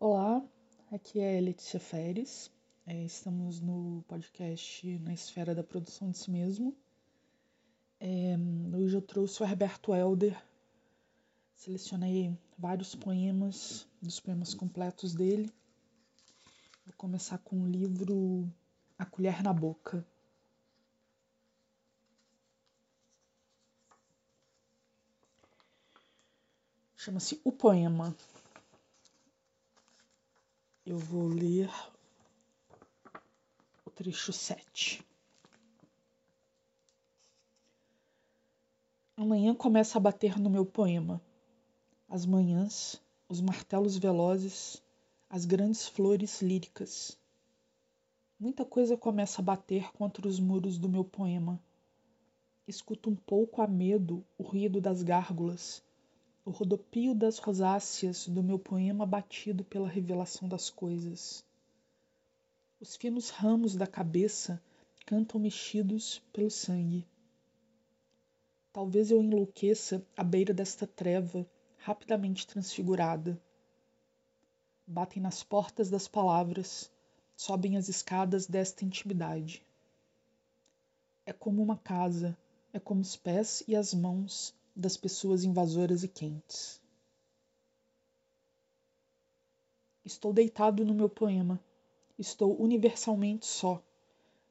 Olá, 0.00 0.40
aqui 0.92 1.18
é 1.18 1.40
Letícia 1.40 1.80
Feres. 1.80 2.52
É, 2.86 3.04
estamos 3.04 3.60
no 3.60 4.04
podcast 4.06 4.96
Na 5.00 5.12
Esfera 5.12 5.56
da 5.56 5.64
Produção 5.64 6.08
de 6.08 6.18
Si 6.18 6.30
Mesmo. 6.30 6.72
É, 7.98 8.36
hoje 8.76 8.96
eu 8.96 9.02
trouxe 9.02 9.42
o 9.42 9.44
Herberto 9.44 9.92
Helder. 9.92 10.40
Selecionei 11.52 12.32
vários 12.56 12.94
poemas, 12.94 13.88
dos 14.00 14.20
poemas 14.20 14.54
completos 14.54 15.16
dele. 15.16 15.52
Vou 16.86 16.94
começar 16.96 17.38
com 17.38 17.60
o 17.60 17.66
livro 17.66 18.48
A 18.96 19.04
Colher 19.04 19.42
na 19.42 19.52
Boca. 19.52 20.06
Chama-se 26.94 27.40
O 27.42 27.50
Poema. 27.50 28.16
Eu 30.90 30.96
vou 30.96 31.26
ler 31.28 31.70
o 33.84 33.90
trecho 33.90 34.32
7. 34.32 35.04
Amanhã 39.14 39.54
começa 39.54 39.98
a 39.98 40.00
bater 40.00 40.38
no 40.38 40.48
meu 40.48 40.64
poema. 40.64 41.20
As 42.08 42.24
manhãs, 42.24 42.98
os 43.28 43.38
martelos 43.38 43.98
velozes, 43.98 44.82
as 45.28 45.44
grandes 45.44 45.86
flores 45.86 46.40
líricas. 46.40 47.18
Muita 48.40 48.64
coisa 48.64 48.96
começa 48.96 49.42
a 49.42 49.44
bater 49.44 49.92
contra 49.92 50.26
os 50.26 50.40
muros 50.40 50.78
do 50.78 50.88
meu 50.88 51.04
poema. 51.04 51.60
Escuto 52.66 53.10
um 53.10 53.14
pouco 53.14 53.60
a 53.60 53.66
medo 53.66 54.24
o 54.38 54.42
ruído 54.42 54.80
das 54.80 55.02
gárgulas 55.02 55.82
o 56.48 56.50
rodopio 56.50 57.14
das 57.14 57.36
rosáceas 57.36 58.26
do 58.26 58.42
meu 58.42 58.58
poema 58.58 59.04
batido 59.04 59.62
pela 59.62 59.86
revelação 59.86 60.48
das 60.48 60.70
coisas. 60.70 61.44
Os 62.80 62.96
finos 62.96 63.28
ramos 63.28 63.76
da 63.76 63.86
cabeça 63.86 64.58
cantam 65.04 65.38
mexidos 65.38 66.22
pelo 66.32 66.50
sangue. 66.50 67.06
Talvez 68.72 69.10
eu 69.10 69.22
enlouqueça 69.22 70.02
à 70.16 70.24
beira 70.24 70.54
desta 70.54 70.86
treva 70.86 71.46
rapidamente 71.76 72.46
transfigurada. 72.46 73.38
Batem 74.86 75.22
nas 75.22 75.42
portas 75.42 75.90
das 75.90 76.08
palavras, 76.08 76.90
sobem 77.36 77.76
as 77.76 77.90
escadas 77.90 78.46
desta 78.46 78.86
intimidade. 78.86 79.62
É 81.26 81.32
como 81.34 81.62
uma 81.62 81.76
casa, 81.76 82.34
é 82.72 82.80
como 82.80 83.02
os 83.02 83.16
pés 83.16 83.62
e 83.68 83.76
as 83.76 83.92
mãos 83.92 84.56
das 84.78 84.96
pessoas 84.96 85.42
invasoras 85.42 86.04
e 86.04 86.08
quentes. 86.08 86.80
Estou 90.04 90.32
deitado 90.32 90.84
no 90.84 90.94
meu 90.94 91.08
poema. 91.08 91.60
Estou 92.16 92.56
universalmente 92.62 93.44
só, 93.44 93.82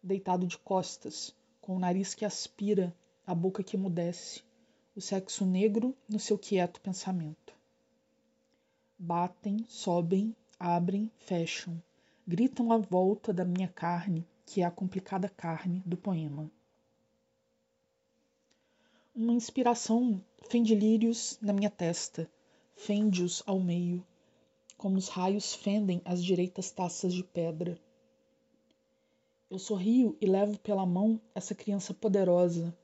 deitado 0.04 0.46
de 0.46 0.58
costas, 0.58 1.34
com 1.62 1.78
o 1.78 1.80
nariz 1.80 2.14
que 2.14 2.26
aspira, 2.26 2.94
a 3.26 3.34
boca 3.34 3.64
que 3.64 3.78
emudece, 3.78 4.44
o 4.94 5.00
sexo 5.02 5.46
negro 5.46 5.96
no 6.10 6.20
seu 6.20 6.38
quieto 6.38 6.82
pensamento. 6.82 7.56
Batem, 9.00 9.66
sobem, 9.70 10.36
abrem, 10.60 11.10
fecham, 11.20 11.82
gritam 12.28 12.74
à 12.74 12.78
volta 12.78 13.34
da 13.34 13.46
minha 13.46 13.70
carne, 13.70 14.28
que 14.46 14.62
é 14.62 14.66
a 14.66 14.72
complicada 14.72 15.30
carne 15.30 15.82
do 15.86 15.96
poema 15.96 16.52
uma 19.18 19.34
inspiração 19.34 20.24
fende 20.48 20.76
lírios 20.76 21.40
na 21.42 21.52
minha 21.52 21.72
testa, 21.72 22.30
fende-os 22.76 23.42
ao 23.48 23.60
meio, 23.60 24.06
como 24.78 24.96
os 24.96 25.08
raios 25.08 25.56
fendem 25.56 26.00
as 26.06 26.24
direitas 26.24 26.70
taças 26.70 27.16
de 27.16 27.24
pedra. 27.24 27.80
Eu 29.50 29.58
sorrio 29.58 30.16
e 30.22 30.28
levo 30.28 30.60
pela 30.60 30.86
mão 30.86 31.20
essa 31.34 31.56
criança 31.56 31.96
poderosa, 31.96 32.78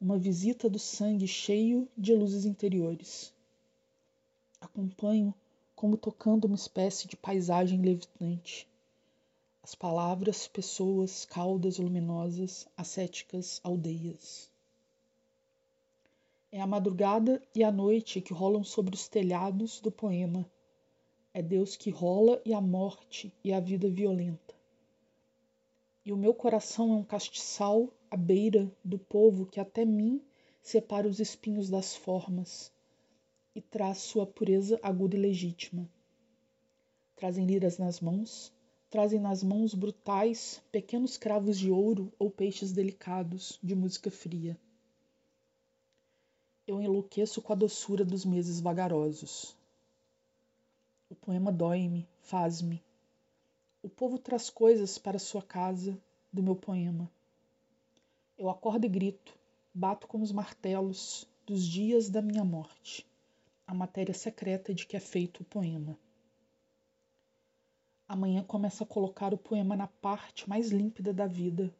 uma 0.00 0.18
visita 0.18 0.68
do 0.68 0.76
sangue 0.76 1.28
cheio 1.28 1.88
de 1.96 2.12
luzes 2.16 2.44
interiores. 2.44 3.32
Acompanho 4.60 5.32
como 5.76 5.96
tocando 5.96 6.46
uma 6.46 6.56
espécie 6.56 7.06
de 7.06 7.16
paisagem 7.16 7.80
levitante. 7.80 8.68
As 9.62 9.76
palavras, 9.76 10.48
pessoas, 10.48 11.24
caudas 11.24 11.78
luminosas, 11.78 12.66
ascéticas, 12.76 13.60
aldeias. 13.62 14.50
É 16.56 16.60
a 16.62 16.66
madrugada 16.66 17.42
e 17.54 17.62
a 17.62 17.70
noite 17.70 18.18
que 18.18 18.32
rolam 18.32 18.64
sobre 18.64 18.94
os 18.94 19.06
telhados 19.08 19.78
do 19.78 19.90
poema. 19.90 20.50
É 21.34 21.42
Deus 21.42 21.76
que 21.76 21.90
rola 21.90 22.40
e 22.46 22.54
a 22.54 22.62
morte 22.62 23.30
e 23.44 23.52
a 23.52 23.60
vida 23.60 23.90
violenta. 23.90 24.54
E 26.02 26.14
o 26.14 26.16
meu 26.16 26.32
coração 26.32 26.94
é 26.94 26.96
um 26.96 27.04
castiçal 27.04 27.92
à 28.10 28.16
beira 28.16 28.72
do 28.82 28.98
povo 28.98 29.44
que 29.44 29.60
até 29.60 29.84
mim 29.84 30.18
separa 30.62 31.06
os 31.06 31.20
espinhos 31.20 31.68
das 31.68 31.94
formas 31.94 32.72
e 33.54 33.60
traz 33.60 33.98
sua 33.98 34.26
pureza 34.26 34.80
aguda 34.82 35.14
e 35.14 35.20
legítima. 35.20 35.86
Trazem 37.16 37.44
liras 37.44 37.76
nas 37.76 38.00
mãos, 38.00 38.50
trazem 38.88 39.20
nas 39.20 39.42
mãos 39.42 39.74
brutais 39.74 40.62
pequenos 40.72 41.18
cravos 41.18 41.58
de 41.58 41.70
ouro 41.70 42.10
ou 42.18 42.30
peixes 42.30 42.72
delicados 42.72 43.58
de 43.62 43.74
música 43.74 44.10
fria 44.10 44.58
eu 46.66 46.82
enlouqueço 46.82 47.40
com 47.40 47.52
a 47.52 47.56
doçura 47.56 48.04
dos 48.04 48.24
meses 48.24 48.60
vagarosos. 48.60 49.56
O 51.08 51.14
poema 51.14 51.52
dói-me, 51.52 52.08
faz-me. 52.22 52.82
O 53.82 53.88
povo 53.88 54.18
traz 54.18 54.50
coisas 54.50 54.98
para 54.98 55.18
sua 55.18 55.42
casa 55.42 55.96
do 56.32 56.42
meu 56.42 56.56
poema. 56.56 57.08
Eu 58.36 58.50
acordo 58.50 58.84
e 58.84 58.88
grito, 58.88 59.38
bato 59.72 60.08
com 60.08 60.20
os 60.20 60.32
martelos 60.32 61.24
dos 61.46 61.64
dias 61.64 62.10
da 62.10 62.20
minha 62.20 62.44
morte, 62.44 63.06
a 63.64 63.72
matéria 63.72 64.12
secreta 64.12 64.74
de 64.74 64.84
que 64.84 64.96
é 64.96 65.00
feito 65.00 65.42
o 65.42 65.44
poema. 65.44 65.96
Amanhã 68.08 68.42
começa 68.42 68.82
a 68.82 68.86
colocar 68.86 69.32
o 69.32 69.38
poema 69.38 69.76
na 69.76 69.86
parte 69.86 70.48
mais 70.48 70.70
límpida 70.70 71.12
da 71.12 71.28
vida, 71.28 71.72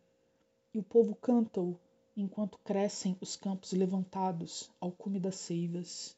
e 0.72 0.78
o 0.78 0.82
povo 0.82 1.16
canta-o 1.16 1.76
enquanto 2.16 2.59
crescem 2.59 3.16
os 3.21 3.37
campos 3.37 3.72
levantados 3.72 4.71
ao 4.81 4.91
cume 4.91 5.21
das 5.21 5.37
seivas. 5.37 6.16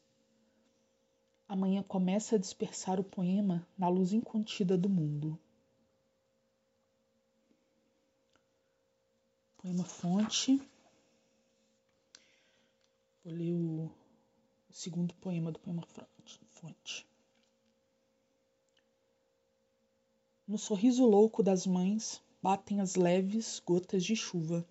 Amanhã 1.47 1.83
começa 1.83 2.35
a 2.35 2.39
dispersar 2.39 2.99
o 2.99 3.03
poema 3.03 3.67
na 3.77 3.89
luz 3.89 4.13
incontida 4.13 4.77
do 4.77 4.87
mundo. 4.87 5.37
Poema 9.57 9.83
fonte. 9.83 10.61
Vou 13.25 13.33
ler 13.33 13.53
o, 13.53 13.91
o 14.69 14.73
segundo 14.73 15.13
poema 15.15 15.51
do 15.51 15.59
poema 15.59 15.83
fonte. 16.49 17.05
No 20.47 20.57
sorriso 20.57 21.05
louco 21.05 21.43
das 21.43 21.67
mães 21.67 22.21
batem 22.41 22.79
as 22.79 22.95
leves 22.95 23.59
gotas 23.59 24.03
de 24.03 24.15
chuva 24.15 24.65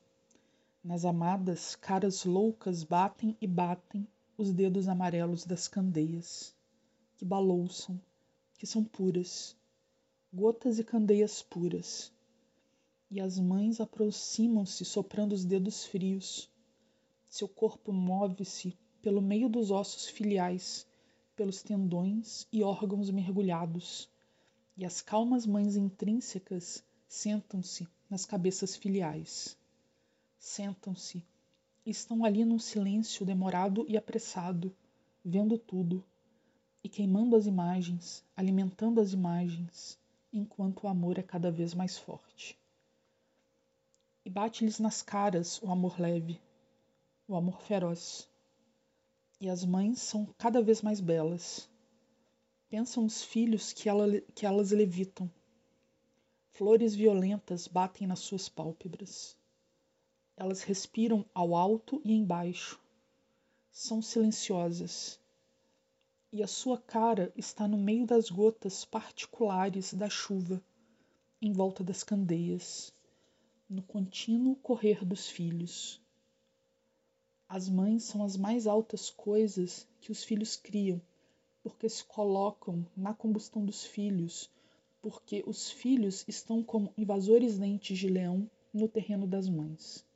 nas 0.83 1.05
amadas, 1.05 1.75
caras 1.75 2.25
loucas 2.25 2.84
batem 2.84 3.37
e 3.41 3.47
batem 3.47 4.06
os 4.37 4.53
dedos 4.53 4.89
amarelos 4.89 5.44
das 5.44 5.66
candeias, 5.66 6.55
que 7.16 7.25
balouçam, 7.25 8.00
que 8.56 8.66
são 8.66 8.84
puras, 8.84 9.56
gotas 10.33 10.78
e 10.78 10.84
candeias 10.84 11.43
puras. 11.43 12.12
E 13.11 13.21
as 13.21 13.38
mães 13.38 13.81
aproximam-se 13.81 14.84
soprando 14.84 15.33
os 15.33 15.44
dedos 15.44 15.84
frios. 15.84 16.49
Seu 17.28 17.49
corpo 17.49 17.93
move-se 17.93 18.78
pelo 19.03 19.21
meio 19.21 19.49
dos 19.49 19.71
ossos 19.71 20.06
filiais, 20.06 20.87
pelos 21.34 21.62
tendões 21.62 22.47
e 22.53 22.62
órgãos 22.62 23.11
mergulhados, 23.11 24.08
e 24.76 24.85
as 24.85 25.02
calmas 25.02 25.44
mães 25.44 25.75
intrínsecas 25.75 26.85
sentam-se 27.08 27.88
nas 28.08 28.25
cabeças 28.25 28.76
filiais 28.76 29.57
sentam-se 30.38 31.25
estão 31.85 32.25
ali 32.25 32.44
num 32.44 32.58
silêncio 32.58 33.25
demorado 33.25 33.85
e 33.88 33.96
apressado, 33.96 34.75
vendo 35.25 35.58
tudo 35.58 36.05
e 36.82 36.88
queimando 36.88 37.35
as 37.35 37.46
imagens, 37.46 38.25
alimentando 38.37 39.00
as 39.00 39.12
imagens, 39.12 39.99
enquanto 40.32 40.85
o 40.85 40.88
amor 40.88 41.19
é 41.19 41.23
cada 41.23 41.50
vez 41.50 41.75
mais 41.75 41.99
forte. 41.99 42.58
E 44.25 44.31
bate-lhes 44.31 44.79
nas 44.79 45.02
caras 45.02 45.61
o 45.62 45.70
amor 45.70 45.99
leve, 45.99 46.40
o 47.26 47.35
amor 47.35 47.61
feroz. 47.62 48.29
E 49.40 49.49
as 49.49 49.64
mães 49.64 50.00
são 50.00 50.26
cada 50.37 50.61
vez 50.61 50.82
mais 50.82 51.00
belas. 51.00 51.69
Pensam 52.69 53.06
os 53.06 53.23
filhos 53.23 53.73
que, 53.73 53.88
ela, 53.88 54.20
que 54.35 54.44
elas 54.44 54.73
levitam. 54.73 55.31
Flores 56.52 56.94
violentas 56.94 57.67
batem 57.67 58.06
nas 58.06 58.19
suas 58.19 58.49
pálpebras. 58.49 59.38
Elas 60.40 60.62
respiram 60.62 61.26
ao 61.35 61.56
alto 61.56 62.00
e 62.05 62.12
embaixo. 62.12 62.81
São 63.73 64.00
silenciosas. 64.00 65.19
e 66.32 66.43
a 66.43 66.46
sua 66.46 66.79
cara 66.79 67.32
está 67.37 67.67
no 67.67 67.76
meio 67.79 68.06
das 68.06 68.31
gotas 68.31 68.85
particulares 68.85 69.93
da 69.94 70.08
chuva, 70.08 70.62
em 71.43 71.52
volta 71.52 71.82
das 71.82 72.05
candeias, 72.05 72.93
no 73.69 73.82
contínuo 73.82 74.55
correr 74.56 75.05
dos 75.05 75.29
filhos. 75.29 76.00
As 77.49 77.69
mães 77.69 78.05
são 78.05 78.23
as 78.23 78.37
mais 78.37 78.67
altas 78.67 79.11
coisas 79.11 79.88
que 80.00 80.12
os 80.12 80.23
filhos 80.23 80.55
criam, 80.56 81.00
porque 81.62 81.88
se 81.88 82.05
colocam 82.05 82.87
na 82.96 83.14
combustão 83.14 83.64
dos 83.64 83.85
filhos, 83.85 84.50
porque 85.02 85.43
os 85.46 85.70
filhos 85.70 86.25
estão 86.29 86.62
como 86.62 86.93
invasores 86.96 87.58
dentes 87.58 87.99
de 87.99 88.08
leão 88.08 88.49
no 88.73 88.88
terreno 88.88 89.26
das 89.26 89.49
mães. 89.49 90.06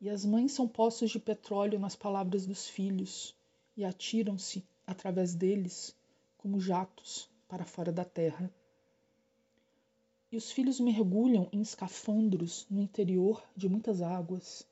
E 0.00 0.08
as 0.08 0.24
mães 0.24 0.52
são 0.52 0.68
poços 0.68 1.10
de 1.10 1.18
petróleo 1.18 1.76
nas 1.76 1.96
palavras 1.96 2.46
dos 2.46 2.68
filhos, 2.68 3.34
e 3.76 3.84
atiram-se, 3.84 4.64
através 4.86 5.34
deles, 5.34 5.92
como 6.36 6.60
jatos 6.60 7.28
para 7.48 7.64
fora 7.64 7.90
da 7.90 8.04
terra. 8.04 8.48
E 10.30 10.36
os 10.36 10.52
filhos 10.52 10.78
mergulham 10.78 11.48
em 11.50 11.60
escafandros 11.60 12.64
no 12.70 12.80
interior 12.80 13.42
de 13.56 13.68
muitas 13.68 14.00
águas, 14.00 14.64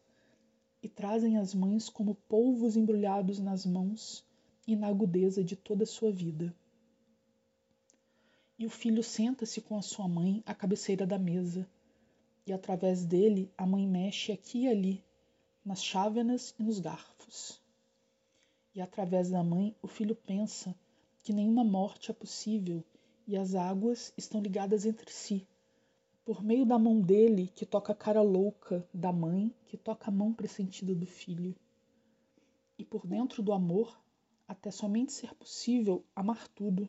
e 0.80 0.88
trazem 0.88 1.38
as 1.38 1.52
mães 1.52 1.88
como 1.88 2.14
polvos 2.28 2.76
embrulhados 2.76 3.40
nas 3.40 3.66
mãos 3.66 4.24
e 4.64 4.76
na 4.76 4.86
agudeza 4.86 5.42
de 5.42 5.56
toda 5.56 5.82
a 5.82 5.86
sua 5.86 6.12
vida. 6.12 6.54
E 8.56 8.64
o 8.64 8.70
filho 8.70 9.02
senta-se 9.02 9.60
com 9.60 9.76
a 9.76 9.82
sua 9.82 10.06
mãe 10.06 10.40
à 10.46 10.54
cabeceira 10.54 11.04
da 11.04 11.18
mesa, 11.18 11.68
e 12.46 12.52
através 12.52 13.04
dele 13.04 13.50
a 13.58 13.66
mãe 13.66 13.84
mexe 13.88 14.30
aqui 14.30 14.60
e 14.60 14.68
ali 14.68 15.05
nas 15.66 15.82
chávenas 15.82 16.54
e 16.60 16.62
nos 16.62 16.78
garfos. 16.78 17.60
E 18.72 18.80
através 18.80 19.30
da 19.30 19.42
mãe, 19.42 19.74
o 19.82 19.88
filho 19.88 20.14
pensa 20.14 20.72
que 21.24 21.32
nenhuma 21.32 21.64
morte 21.64 22.08
é 22.08 22.14
possível 22.14 22.84
e 23.26 23.36
as 23.36 23.56
águas 23.56 24.12
estão 24.16 24.40
ligadas 24.40 24.86
entre 24.86 25.10
si. 25.10 25.44
Por 26.24 26.40
meio 26.40 26.64
da 26.64 26.78
mão 26.78 27.00
dele, 27.00 27.50
que 27.52 27.66
toca 27.66 27.92
a 27.92 27.96
cara 27.96 28.22
louca 28.22 28.88
da 28.94 29.12
mãe, 29.12 29.52
que 29.66 29.76
toca 29.76 30.08
a 30.08 30.14
mão 30.14 30.32
pressentida 30.32 30.94
do 30.94 31.06
filho. 31.06 31.52
E 32.78 32.84
por 32.84 33.04
dentro 33.04 33.42
do 33.42 33.52
amor, 33.52 34.00
até 34.46 34.70
somente 34.70 35.12
ser 35.12 35.34
possível 35.34 36.04
amar 36.14 36.46
tudo, 36.48 36.88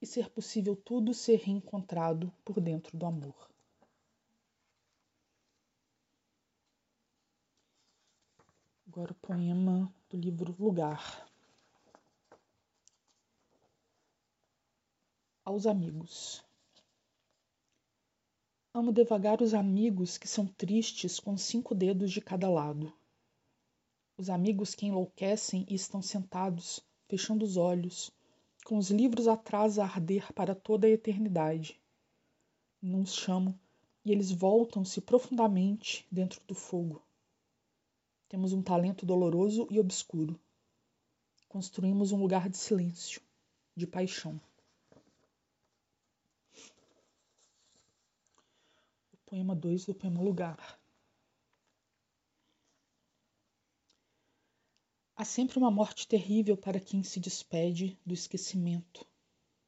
e 0.00 0.06
ser 0.06 0.30
possível 0.30 0.74
tudo 0.74 1.12
ser 1.12 1.40
reencontrado 1.40 2.32
por 2.42 2.60
dentro 2.60 2.96
do 2.96 3.04
amor. 3.04 3.53
Agora 8.94 9.10
o 9.10 9.26
poema 9.26 9.92
do 10.08 10.16
livro 10.16 10.54
Lugar. 10.56 11.28
Aos 15.44 15.66
amigos. 15.66 16.44
Amo 18.72 18.92
devagar 18.92 19.42
os 19.42 19.52
amigos 19.52 20.16
que 20.16 20.28
são 20.28 20.46
tristes 20.46 21.18
com 21.18 21.36
cinco 21.36 21.74
dedos 21.74 22.12
de 22.12 22.20
cada 22.20 22.48
lado. 22.48 22.92
Os 24.16 24.30
amigos 24.30 24.76
que 24.76 24.86
enlouquecem 24.86 25.66
e 25.68 25.74
estão 25.74 26.00
sentados, 26.00 26.78
fechando 27.08 27.44
os 27.44 27.56
olhos, 27.56 28.12
com 28.64 28.78
os 28.78 28.92
livros 28.92 29.26
atrás 29.26 29.76
a 29.76 29.82
arder 29.82 30.32
para 30.32 30.54
toda 30.54 30.86
a 30.86 30.90
eternidade. 30.90 31.80
Não 32.80 33.02
os 33.02 33.12
chamo 33.12 33.58
e 34.04 34.12
eles 34.12 34.30
voltam-se 34.30 35.00
profundamente 35.00 36.06
dentro 36.12 36.40
do 36.46 36.54
fogo 36.54 37.02
temos 38.28 38.52
um 38.52 38.62
talento 38.62 39.04
doloroso 39.04 39.66
e 39.70 39.78
obscuro. 39.78 40.40
Construímos 41.48 42.12
um 42.12 42.18
lugar 42.18 42.48
de 42.48 42.56
silêncio, 42.56 43.20
de 43.76 43.86
paixão. 43.86 44.40
O 49.12 49.16
poema 49.26 49.54
2 49.54 49.86
do 49.86 49.94
poema 49.94 50.20
Lugar. 50.20 50.80
Há 55.16 55.24
sempre 55.24 55.58
uma 55.58 55.70
morte 55.70 56.08
terrível 56.08 56.56
para 56.56 56.80
quem 56.80 57.04
se 57.04 57.20
despede 57.20 57.96
do 58.04 58.12
esquecimento, 58.12 59.06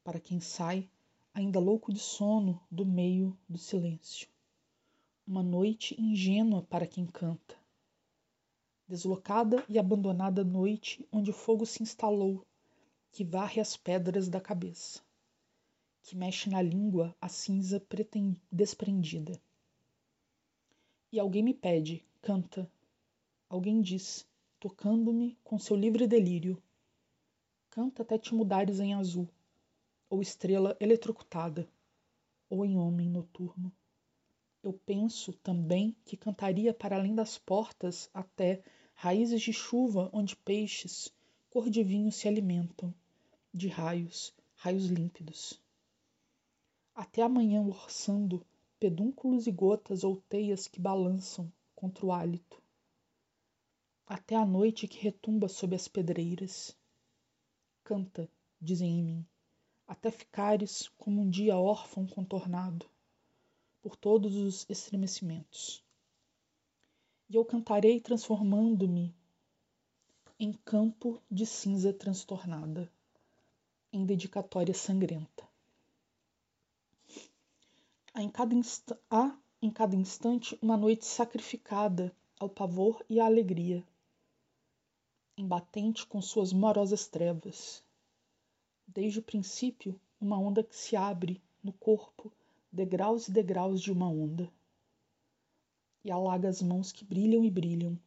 para 0.03 0.19
quem 0.19 0.41
sai, 0.41 0.89
ainda 1.33 1.57
louco 1.57 1.93
de 1.93 1.99
sono, 1.99 2.61
do 2.69 2.85
meio 2.85 3.37
do 3.47 3.57
silêncio. 3.57 4.27
Uma 5.25 5.41
noite 5.41 5.95
ingênua 5.99 6.63
para 6.63 6.85
quem 6.85 7.05
canta, 7.05 7.57
deslocada 8.87 9.63
e 9.67 9.77
abandonada 9.77 10.43
noite 10.43 11.05
onde 11.11 11.29
o 11.29 11.33
fogo 11.33 11.65
se 11.65 11.83
instalou, 11.83 12.45
que 13.11 13.23
varre 13.23 13.59
as 13.59 13.75
pedras 13.75 14.29
da 14.29 14.39
cabeça, 14.39 15.01
que 16.03 16.15
mexe 16.15 16.49
na 16.49 16.61
língua 16.61 17.15
a 17.19 17.27
cinza 17.27 17.83
desprendida. 18.51 19.41
E 21.11 21.19
alguém 21.19 21.43
me 21.43 21.53
pede, 21.53 22.05
canta. 22.21 22.69
Alguém 23.49 23.81
diz, 23.81 24.27
tocando-me 24.59 25.37
com 25.43 25.59
seu 25.59 25.75
livre 25.75 26.07
delírio. 26.07 26.61
Canta 27.69 28.03
até 28.03 28.17
te 28.17 28.33
mudares 28.33 28.79
em 28.79 28.93
azul, 28.93 29.27
ou 30.09 30.21
estrela 30.21 30.77
eletrocutada, 30.79 31.67
ou 32.49 32.65
em 32.65 32.77
homem 32.77 33.09
noturno. 33.09 33.71
Eu 34.63 34.73
penso 34.73 35.31
também 35.33 35.95
que 36.05 36.17
cantaria 36.17 36.73
para 36.73 36.97
além 36.97 37.15
das 37.15 37.37
portas 37.37 38.09
até 38.13 38.61
raízes 38.99 39.43
de 39.43 39.53
chuva 39.53 40.09
onde 40.11 40.35
peixes, 40.35 41.13
cor 41.51 41.69
de 41.69 41.83
vinho, 41.83 42.11
se 42.11 42.27
alimentam, 42.27 42.91
de 43.53 43.67
raios, 43.67 44.33
raios 44.55 44.87
límpidos. 44.87 45.61
Até 46.95 47.21
amanhã 47.21 47.61
orçando 47.61 48.43
pedúnculos 48.79 49.45
e 49.45 49.51
gotas 49.51 50.03
ou 50.03 50.17
teias 50.27 50.67
que 50.67 50.81
balançam 50.81 51.53
contra 51.75 52.07
o 52.07 52.11
hálito. 52.11 52.59
Até 54.03 54.35
a 54.35 54.43
noite 54.43 54.87
que 54.87 54.97
retumba 54.97 55.47
sob 55.47 55.75
as 55.75 55.87
pedreiras. 55.87 56.75
Canta, 57.83 58.27
dizem 58.59 58.97
em 58.97 59.03
mim, 59.03 59.25
até 59.87 60.09
ficares 60.09 60.89
como 60.97 61.21
um 61.21 61.29
dia 61.29 61.55
órfão 61.55 62.07
contornado 62.07 62.89
por 63.79 63.95
todos 63.95 64.35
os 64.35 64.67
estremecimentos 64.67 65.85
e 67.29 67.35
eu 67.35 67.43
cantarei 67.43 67.99
transformando-me 67.99 69.13
em 70.39 70.53
campo 70.53 71.21
de 71.29 71.45
cinza 71.45 71.91
transtornada, 71.91 72.89
em 73.91 74.05
dedicatória 74.05 74.73
sangrenta. 74.73 75.47
Há 78.13 78.21
em 78.21 78.29
cada, 78.29 78.53
inst 78.55 78.93
há 79.09 79.35
em 79.61 79.69
cada 79.69 79.95
instante 79.95 80.57
uma 80.61 80.77
noite 80.77 81.05
sacrificada 81.05 82.15
ao 82.39 82.47
pavor 82.47 83.03
e 83.09 83.19
à 83.19 83.25
alegria, 83.25 83.85
embatente 85.37 86.05
com 86.05 86.21
suas 86.21 86.53
morosas 86.53 87.07
trevas. 87.07 87.83
Desde 88.87 89.19
o 89.19 89.23
princípio, 89.23 89.99
uma 90.21 90.39
onda 90.39 90.63
que 90.63 90.75
se 90.75 90.95
abre 90.95 91.41
no 91.61 91.73
corpo, 91.73 92.31
degraus 92.71 93.27
e 93.27 93.31
degraus 93.31 93.81
de 93.81 93.91
uma 93.91 94.07
onda 94.07 94.49
e 96.07 96.11
alaga 96.11 96.47
as 96.47 96.61
mãos 96.61 96.93
que 96.93 97.03
brilham 97.03 97.43
e 97.43 97.51
brilham. 97.51 97.99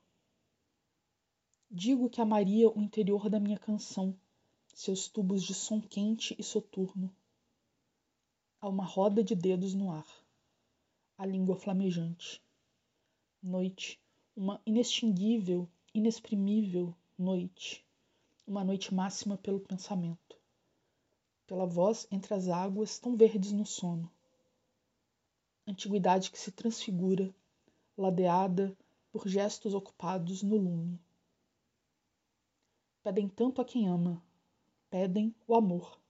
Digo 1.70 2.08
que 2.08 2.18
amaria 2.18 2.66
o 2.70 2.80
interior 2.80 3.28
da 3.28 3.38
minha 3.38 3.58
canção, 3.58 4.18
seus 4.74 5.06
tubos 5.06 5.42
de 5.42 5.52
som 5.52 5.82
quente 5.82 6.34
e 6.38 6.42
soturno. 6.42 7.14
Há 8.58 8.70
uma 8.70 8.86
roda 8.86 9.22
de 9.22 9.34
dedos 9.34 9.74
no 9.74 9.92
ar, 9.92 10.06
a 11.18 11.26
língua 11.26 11.56
flamejante. 11.56 12.42
Noite, 13.42 14.00
uma 14.34 14.62
inextinguível, 14.64 15.68
inexprimível 15.92 16.96
noite, 17.18 17.84
uma 18.46 18.64
noite 18.64 18.94
máxima 18.94 19.36
pelo 19.36 19.60
pensamento, 19.60 20.40
pela 21.46 21.66
voz 21.66 22.08
entre 22.10 22.32
as 22.32 22.48
águas 22.48 22.98
tão 22.98 23.14
verdes 23.14 23.52
no 23.52 23.66
sono. 23.66 24.10
Antiguidade 25.66 26.30
que 26.30 26.38
se 26.38 26.50
transfigura 26.50 27.34
ladeada 28.00 28.74
por 29.12 29.28
gestos 29.28 29.74
ocupados 29.74 30.42
no 30.42 30.56
lume. 30.56 30.98
Pedem 33.02 33.28
tanto 33.28 33.60
a 33.60 33.64
quem 33.64 33.88
ama, 33.88 34.22
pedem 34.88 35.34
o 35.46 35.54
amor, 35.54 36.00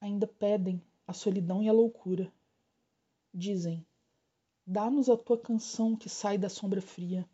ainda 0.00 0.26
pedem 0.26 0.82
a 1.06 1.12
solidão 1.12 1.62
e 1.62 1.68
a 1.68 1.72
loucura. 1.72 2.32
Dizem: 3.32 3.86
Dá-nos 4.66 5.08
a 5.08 5.16
tua 5.16 5.38
canção 5.38 5.96
que 5.96 6.08
sai 6.08 6.36
da 6.36 6.48
sombra 6.48 6.82
fria. 6.82 7.28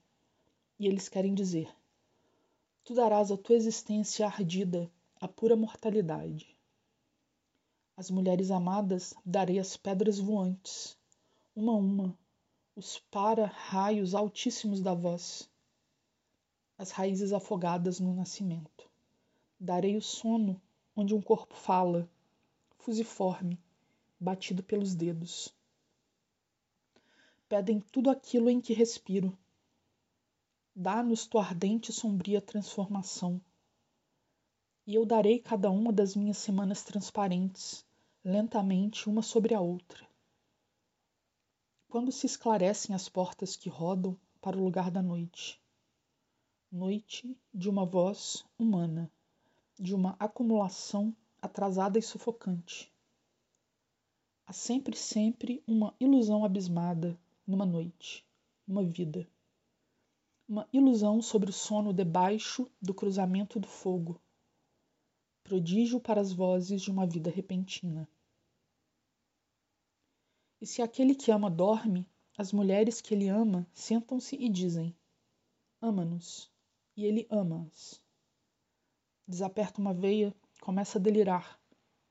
E 0.78 0.87
eles 0.87 1.08
querem 1.08 1.34
dizer: 1.34 1.75
Tu 2.84 2.94
darás 2.94 3.30
a 3.30 3.37
tua 3.37 3.56
existência 3.56 4.26
ardida 4.26 4.90
a 5.20 5.28
pura 5.28 5.56
mortalidade. 5.56 6.56
As 7.96 8.10
mulheres 8.10 8.50
amadas 8.50 9.14
darei 9.25 9.58
as 9.58 9.76
pedras 9.76 10.18
voantes, 10.18 10.99
uma 11.54 11.72
a 11.72 11.76
uma, 11.76 12.18
os 12.80 12.99
para-raios 13.10 14.14
altíssimos 14.14 14.80
da 14.80 14.94
voz, 14.94 15.50
as 16.78 16.90
raízes 16.90 17.30
afogadas 17.30 18.00
no 18.00 18.14
nascimento, 18.14 18.88
Darei 19.62 19.99
o 19.99 20.00
sono 20.00 20.58
onde 20.96 21.14
um 21.14 21.20
corpo 21.20 21.54
fala, 21.54 22.08
fusiforme, 22.78 23.60
batido 24.18 24.62
pelos 24.62 24.94
dedos. 24.94 25.54
Pedem 27.46 27.80
tudo 27.92 28.08
aquilo 28.08 28.49
em 28.49 28.62
que 28.62 28.72
respiro. 28.72 29.37
Dá-nos 30.75 31.26
tua 31.26 31.42
ardente 31.42 31.90
e 31.90 31.94
sombria 31.94 32.40
transformação. 32.40 33.38
E 34.87 34.94
eu 34.94 35.04
darei 35.04 35.38
cada 35.38 35.70
uma 35.70 35.92
das 35.92 36.16
minhas 36.16 36.38
semanas 36.38 36.82
transparentes, 36.82 37.84
lentamente 38.25 39.06
uma 39.06 39.20
sobre 39.20 39.52
a 39.52 39.60
outra. 39.60 40.10
Quando 41.90 42.12
se 42.12 42.25
esclarecem 42.25 42.94
as 42.94 43.09
portas 43.09 43.56
que 43.56 43.68
rodam 43.68 44.16
para 44.40 44.56
o 44.56 44.62
lugar 44.62 44.92
da 44.92 45.02
noite. 45.02 45.61
Noite 46.70 47.37
de 47.52 47.68
uma 47.68 47.85
voz 47.85 48.44
humana, 48.56 49.11
de 49.76 49.92
uma 49.92 50.14
acumulação 50.20 51.12
atrasada 51.42 51.99
e 51.99 52.02
sufocante. 52.02 52.92
Há 54.47 54.52
sempre, 54.52 54.97
sempre 54.97 55.64
uma 55.66 55.92
ilusão 55.99 56.44
abismada 56.44 57.18
numa 57.44 57.66
noite, 57.66 58.25
numa 58.64 58.85
vida. 58.85 59.28
Uma 60.49 60.68
ilusão 60.73 61.20
sobre 61.20 61.50
o 61.50 61.52
sono 61.52 61.92
debaixo 61.92 62.70
do 62.80 62.94
cruzamento 62.94 63.59
do 63.59 63.66
fogo. 63.66 64.20
Prodígio 65.42 65.99
para 65.99 66.20
as 66.20 66.32
vozes 66.32 66.82
de 66.82 66.90
uma 66.92 67.04
vida 67.04 67.32
repentina. 67.32 68.09
E 70.61 70.67
se 70.67 70.83
aquele 70.83 71.14
que 71.14 71.31
ama 71.31 71.50
dorme, 71.50 72.07
as 72.37 72.52
mulheres 72.52 73.00
que 73.00 73.14
ele 73.14 73.29
ama 73.29 73.67
sentam-se 73.73 74.37
e 74.37 74.47
dizem: 74.47 74.95
Ama-nos. 75.81 76.50
E 76.95 77.07
ele 77.07 77.26
ama-as. 77.31 77.99
Desaperta 79.26 79.81
uma 79.81 79.95
veia, 79.95 80.35
começa 80.61 80.99
a 80.99 81.00
delirar. 81.00 81.59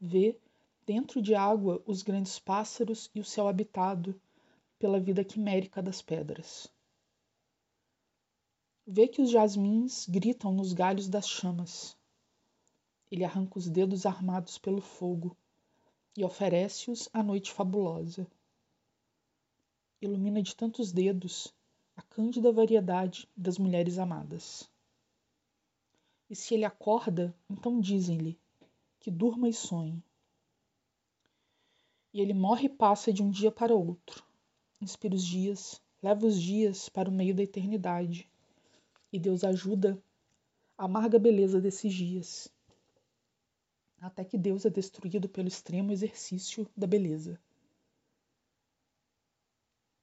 Vê, 0.01 0.35
dentro 0.83 1.21
de 1.21 1.35
água, 1.35 1.83
os 1.85 2.01
grandes 2.01 2.39
pássaros 2.39 3.11
e 3.13 3.19
o 3.19 3.23
céu 3.25 3.47
habitado 3.47 4.19
pela 4.79 4.99
vida 4.99 5.23
quimérica 5.23 5.79
das 5.79 6.01
pedras. 6.01 6.73
Vê 8.83 9.07
que 9.07 9.21
os 9.21 9.29
jasmins 9.29 10.07
gritam 10.09 10.51
nos 10.51 10.73
galhos 10.73 11.07
das 11.07 11.29
chamas. 11.29 11.95
Ele 13.11 13.23
arranca 13.23 13.59
os 13.59 13.69
dedos 13.69 14.07
armados 14.07 14.57
pelo 14.57 14.81
fogo 14.81 15.37
e 16.17 16.23
oferece-os 16.23 17.07
à 17.13 17.21
noite 17.21 17.51
fabulosa 17.51 18.27
ilumina 20.01 20.41
de 20.41 20.55
tantos 20.55 20.91
dedos 20.93 21.53
a 21.95 22.01
cândida 22.01 22.51
variedade 22.53 23.27
das 23.35 23.57
mulheres 23.57 23.97
amadas. 23.97 24.69
E 26.29 26.35
se 26.35 26.53
ele 26.53 26.63
acorda, 26.63 27.35
então 27.49 27.81
dizem-lhe 27.81 28.39
que 28.99 29.11
durma 29.11 29.49
e 29.49 29.53
sonhe. 29.53 30.01
E 32.13 32.21
ele 32.21 32.33
morre 32.33 32.67
e 32.67 32.69
passa 32.69 33.11
de 33.11 33.21
um 33.21 33.29
dia 33.29 33.51
para 33.51 33.75
outro, 33.75 34.23
inspira 34.79 35.13
os 35.13 35.25
dias, 35.25 35.81
leva 36.01 36.25
os 36.25 36.41
dias 36.41 36.87
para 36.87 37.09
o 37.09 37.13
meio 37.13 37.35
da 37.35 37.43
eternidade, 37.43 38.29
e 39.11 39.19
Deus 39.19 39.43
ajuda 39.43 40.01
a 40.77 40.85
amarga 40.85 41.19
beleza 41.19 41.59
desses 41.59 41.93
dias, 41.93 42.47
até 43.99 44.23
que 44.23 44.37
Deus 44.37 44.65
é 44.65 44.69
destruído 44.69 45.27
pelo 45.27 45.49
extremo 45.49 45.91
exercício 45.91 46.65
da 46.75 46.87
beleza 46.87 47.37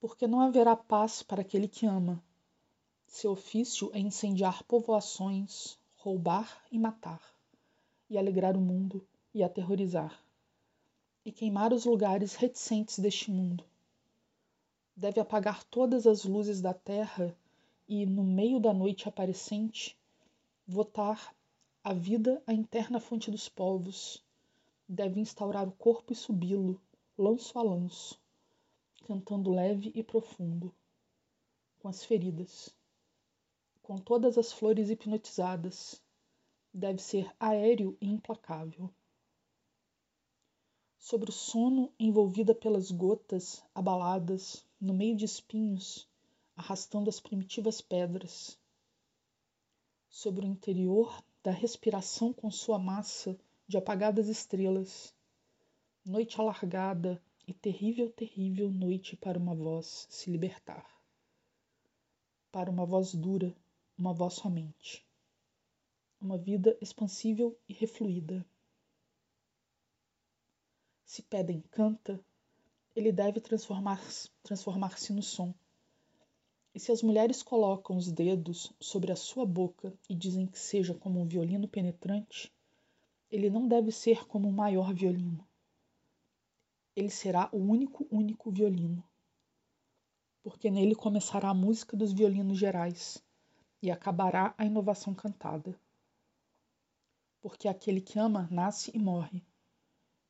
porque 0.06 0.28
não 0.28 0.40
haverá 0.40 0.76
paz 0.76 1.20
para 1.20 1.40
aquele 1.40 1.66
que 1.66 1.84
ama. 1.84 2.22
Seu 3.08 3.32
ofício 3.32 3.90
é 3.92 3.98
incendiar 3.98 4.62
povoações, 4.62 5.76
roubar 5.96 6.62
e 6.70 6.78
matar, 6.78 7.20
e 8.08 8.16
alegrar 8.16 8.56
o 8.56 8.60
mundo 8.60 9.04
e 9.34 9.42
aterrorizar, 9.42 10.16
e 11.24 11.32
queimar 11.32 11.72
os 11.72 11.84
lugares 11.84 12.36
reticentes 12.36 13.00
deste 13.00 13.32
mundo. 13.32 13.64
Deve 14.94 15.18
apagar 15.18 15.64
todas 15.64 16.06
as 16.06 16.24
luzes 16.24 16.60
da 16.60 16.72
terra 16.72 17.36
e, 17.88 18.06
no 18.06 18.22
meio 18.22 18.60
da 18.60 18.72
noite 18.72 19.08
aparecente, 19.08 19.98
votar 20.68 21.34
a 21.82 21.92
vida 21.92 22.40
a 22.46 22.52
interna 22.52 23.00
fonte 23.00 23.28
dos 23.28 23.48
povos. 23.48 24.22
Deve 24.88 25.18
instaurar 25.18 25.66
o 25.66 25.72
corpo 25.72 26.12
e 26.12 26.16
subi-lo, 26.16 26.80
lanço 27.18 27.58
a 27.58 27.62
lanço 27.64 28.16
cantando 29.06 29.52
leve 29.52 29.92
e 29.94 30.02
profundo, 30.02 30.74
com 31.78 31.86
as 31.86 32.04
feridas, 32.04 32.74
com 33.80 33.96
todas 33.96 34.36
as 34.36 34.52
flores 34.52 34.90
hipnotizadas, 34.90 36.02
deve 36.74 37.00
ser 37.00 37.32
aéreo 37.38 37.96
e 38.00 38.08
implacável. 38.08 38.92
Sobre 40.98 41.30
o 41.30 41.32
sono 41.32 41.92
envolvida 42.00 42.52
pelas 42.52 42.90
gotas 42.90 43.62
abaladas, 43.72 44.66
no 44.80 44.92
meio 44.92 45.16
de 45.16 45.24
espinhos, 45.24 46.08
arrastando 46.56 47.08
as 47.08 47.20
primitivas 47.20 47.80
pedras. 47.80 48.58
Sobre 50.08 50.44
o 50.44 50.48
interior 50.48 51.22
da 51.44 51.52
respiração 51.52 52.32
com 52.32 52.50
sua 52.50 52.76
massa 52.76 53.38
de 53.68 53.78
apagadas 53.78 54.26
estrelas, 54.26 55.14
noite 56.04 56.40
alargada 56.40 57.22
e 57.46 57.54
terrível, 57.54 58.10
terrível 58.10 58.70
noite 58.70 59.16
para 59.16 59.38
uma 59.38 59.54
voz 59.54 60.06
se 60.10 60.28
libertar. 60.28 60.84
Para 62.50 62.70
uma 62.70 62.84
voz 62.84 63.14
dura, 63.14 63.54
uma 63.96 64.12
voz 64.12 64.34
somente. 64.34 65.06
Uma 66.20 66.36
vida 66.36 66.76
expansível 66.80 67.56
e 67.68 67.72
refluída. 67.72 68.44
Se 71.04 71.22
pedem 71.22 71.60
canta, 71.70 72.20
ele 72.96 73.12
deve 73.12 73.40
transformar-se 73.40 74.28
transformar 74.42 74.96
no 75.10 75.22
som. 75.22 75.54
E 76.74 76.80
se 76.80 76.90
as 76.90 77.00
mulheres 77.00 77.44
colocam 77.44 77.96
os 77.96 78.10
dedos 78.10 78.72
sobre 78.80 79.12
a 79.12 79.16
sua 79.16 79.46
boca 79.46 79.96
e 80.10 80.14
dizem 80.14 80.46
que 80.46 80.58
seja 80.58 80.94
como 80.94 81.20
um 81.20 81.26
violino 81.26 81.68
penetrante, 81.68 82.52
ele 83.30 83.48
não 83.48 83.68
deve 83.68 83.92
ser 83.92 84.26
como 84.26 84.48
um 84.48 84.52
maior 84.52 84.92
violino 84.92 85.46
ele 86.96 87.10
será 87.10 87.50
o 87.52 87.58
único, 87.58 88.08
único 88.10 88.50
violino. 88.50 89.06
Porque 90.42 90.70
nele 90.70 90.94
começará 90.94 91.50
a 91.50 91.54
música 91.54 91.94
dos 91.94 92.12
violinos 92.12 92.58
gerais 92.58 93.22
e 93.82 93.90
acabará 93.90 94.54
a 94.56 94.64
inovação 94.64 95.14
cantada. 95.14 95.78
Porque 97.42 97.68
aquele 97.68 98.00
que 98.00 98.18
ama 98.18 98.48
nasce 98.50 98.90
e 98.94 98.98
morre. 98.98 99.44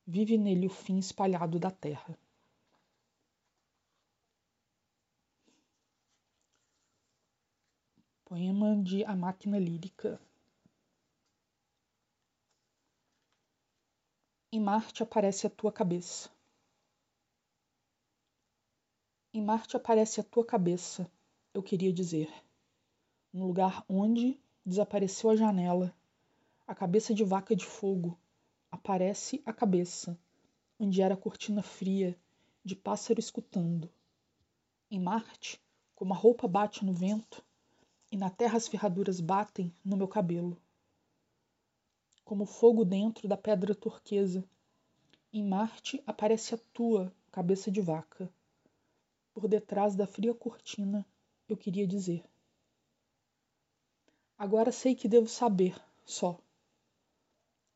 Vive 0.05 0.37
nele 0.37 0.67
o 0.67 0.69
fim 0.69 0.99
espalhado 0.99 1.57
da 1.57 1.71
terra. 1.71 2.17
Poema 8.25 8.75
de 8.83 9.05
A 9.05 9.15
Máquina 9.15 9.57
Lírica. 9.57 10.19
Em 14.51 14.59
Marte 14.59 15.01
aparece 15.01 15.47
a 15.47 15.49
tua 15.49 15.71
cabeça 15.71 16.29
em 19.37 19.41
Marte 19.43 19.77
aparece 19.77 20.19
a 20.19 20.23
tua 20.23 20.43
cabeça, 20.43 21.07
eu 21.53 21.61
queria 21.61 21.93
dizer. 21.93 22.27
No 23.31 23.45
lugar 23.45 23.85
onde 23.87 24.41
desapareceu 24.65 25.29
a 25.29 25.35
janela, 25.35 25.95
a 26.65 26.73
cabeça 26.73 27.13
de 27.13 27.23
vaca 27.23 27.55
de 27.55 27.63
fogo, 27.63 28.17
aparece 28.71 29.39
a 29.45 29.53
cabeça, 29.53 30.19
onde 30.79 31.03
era 31.03 31.13
a 31.13 31.17
cortina 31.17 31.61
fria, 31.61 32.19
de 32.65 32.75
pássaro 32.75 33.19
escutando. 33.19 33.87
Em 34.89 34.99
Marte, 34.99 35.61
como 35.93 36.15
a 36.15 36.17
roupa 36.17 36.47
bate 36.47 36.83
no 36.83 36.91
vento, 36.91 37.45
e 38.11 38.17
na 38.17 38.31
terra 38.31 38.57
as 38.57 38.67
ferraduras 38.67 39.21
batem 39.21 39.71
no 39.85 39.95
meu 39.95 40.07
cabelo. 40.07 40.59
Como 42.25 42.43
fogo 42.43 42.83
dentro 42.83 43.27
da 43.27 43.37
pedra 43.37 43.75
turquesa, 43.75 44.43
em 45.31 45.47
Marte 45.47 46.01
aparece 46.07 46.55
a 46.55 46.59
tua 46.73 47.13
cabeça 47.31 47.69
de 47.69 47.81
vaca 47.81 48.27
por 49.37 49.47
detrás 49.47 49.95
da 49.95 50.07
fria 50.07 50.33
cortina, 50.33 51.05
eu 51.47 51.55
queria 51.55 51.85
dizer. 51.85 52.23
Agora 54.35 54.71
sei 54.71 54.95
que 54.95 55.07
devo 55.07 55.27
saber, 55.27 55.79
só. 56.03 56.39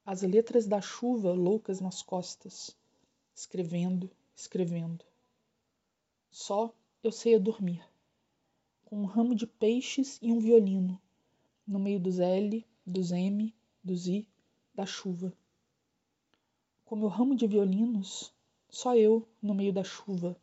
As 0.03 0.23
letras 0.23 0.65
da 0.65 0.81
chuva 0.81 1.31
loucas 1.31 1.79
nas 1.79 2.01
costas, 2.01 2.75
escrevendo, 3.35 4.09
escrevendo. 4.35 5.05
Só 6.31 6.73
eu 7.03 7.11
sei 7.11 7.35
a 7.35 7.37
dormir, 7.37 7.87
com 8.85 8.97
um 8.99 9.05
ramo 9.05 9.35
de 9.35 9.45
peixes 9.45 10.17
e 10.19 10.31
um 10.31 10.39
violino, 10.39 10.99
no 11.67 11.77
meio 11.77 11.99
dos 11.99 12.17
L, 12.17 12.65
dos 12.83 13.11
M, 13.11 13.53
dos 13.83 14.07
I, 14.07 14.27
da 14.73 14.87
chuva. 14.87 15.31
Com 16.85 16.95
meu 16.95 17.07
ramo 17.07 17.35
de 17.35 17.45
violinos, 17.45 18.33
só 18.67 18.95
eu 18.97 19.29
no 19.39 19.53
meio 19.53 19.71
da 19.71 19.83
chuva 19.83 20.35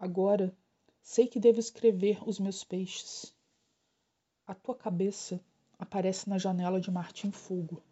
Agora 0.00 0.56
sei 1.02 1.26
que 1.26 1.40
devo 1.40 1.58
escrever 1.58 2.22
os 2.24 2.38
meus 2.38 2.62
peixes. 2.62 3.34
A 4.46 4.54
tua 4.54 4.76
cabeça 4.76 5.44
aparece 5.76 6.30
na 6.30 6.38
janela 6.38 6.80
de 6.80 6.88
Martim 6.88 7.32
Fogo. 7.32 7.82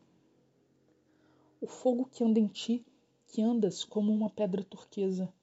o 1.60 1.66
fogo 1.66 2.06
que 2.06 2.22
anda 2.22 2.38
em 2.38 2.46
ti, 2.46 2.86
que 3.26 3.42
andas 3.42 3.82
como 3.82 4.12
uma 4.12 4.30
pedra 4.30 4.62
turquesa, 4.62 5.34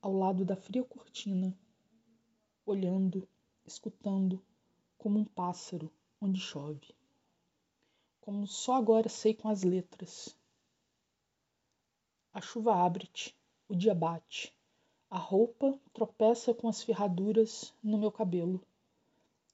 ao 0.00 0.16
lado 0.16 0.42
da 0.42 0.56
fria 0.56 0.82
cortina, 0.82 1.54
olhando, 2.64 3.28
escutando, 3.66 4.42
como 4.96 5.18
um 5.18 5.24
pássaro 5.26 5.92
onde 6.18 6.40
chove. 6.40 6.94
Como 8.22 8.46
só 8.46 8.76
agora 8.76 9.10
sei 9.10 9.34
com 9.34 9.50
as 9.50 9.62
letras. 9.62 10.34
A 12.32 12.40
chuva 12.40 12.74
abre-te, 12.74 13.36
o 13.68 13.76
dia 13.76 13.94
bate, 13.94 14.56
a 15.14 15.18
roupa 15.18 15.78
tropeça 15.92 16.52
com 16.52 16.66
as 16.66 16.82
ferraduras 16.82 17.72
no 17.80 17.96
meu 17.96 18.10
cabelo, 18.10 18.60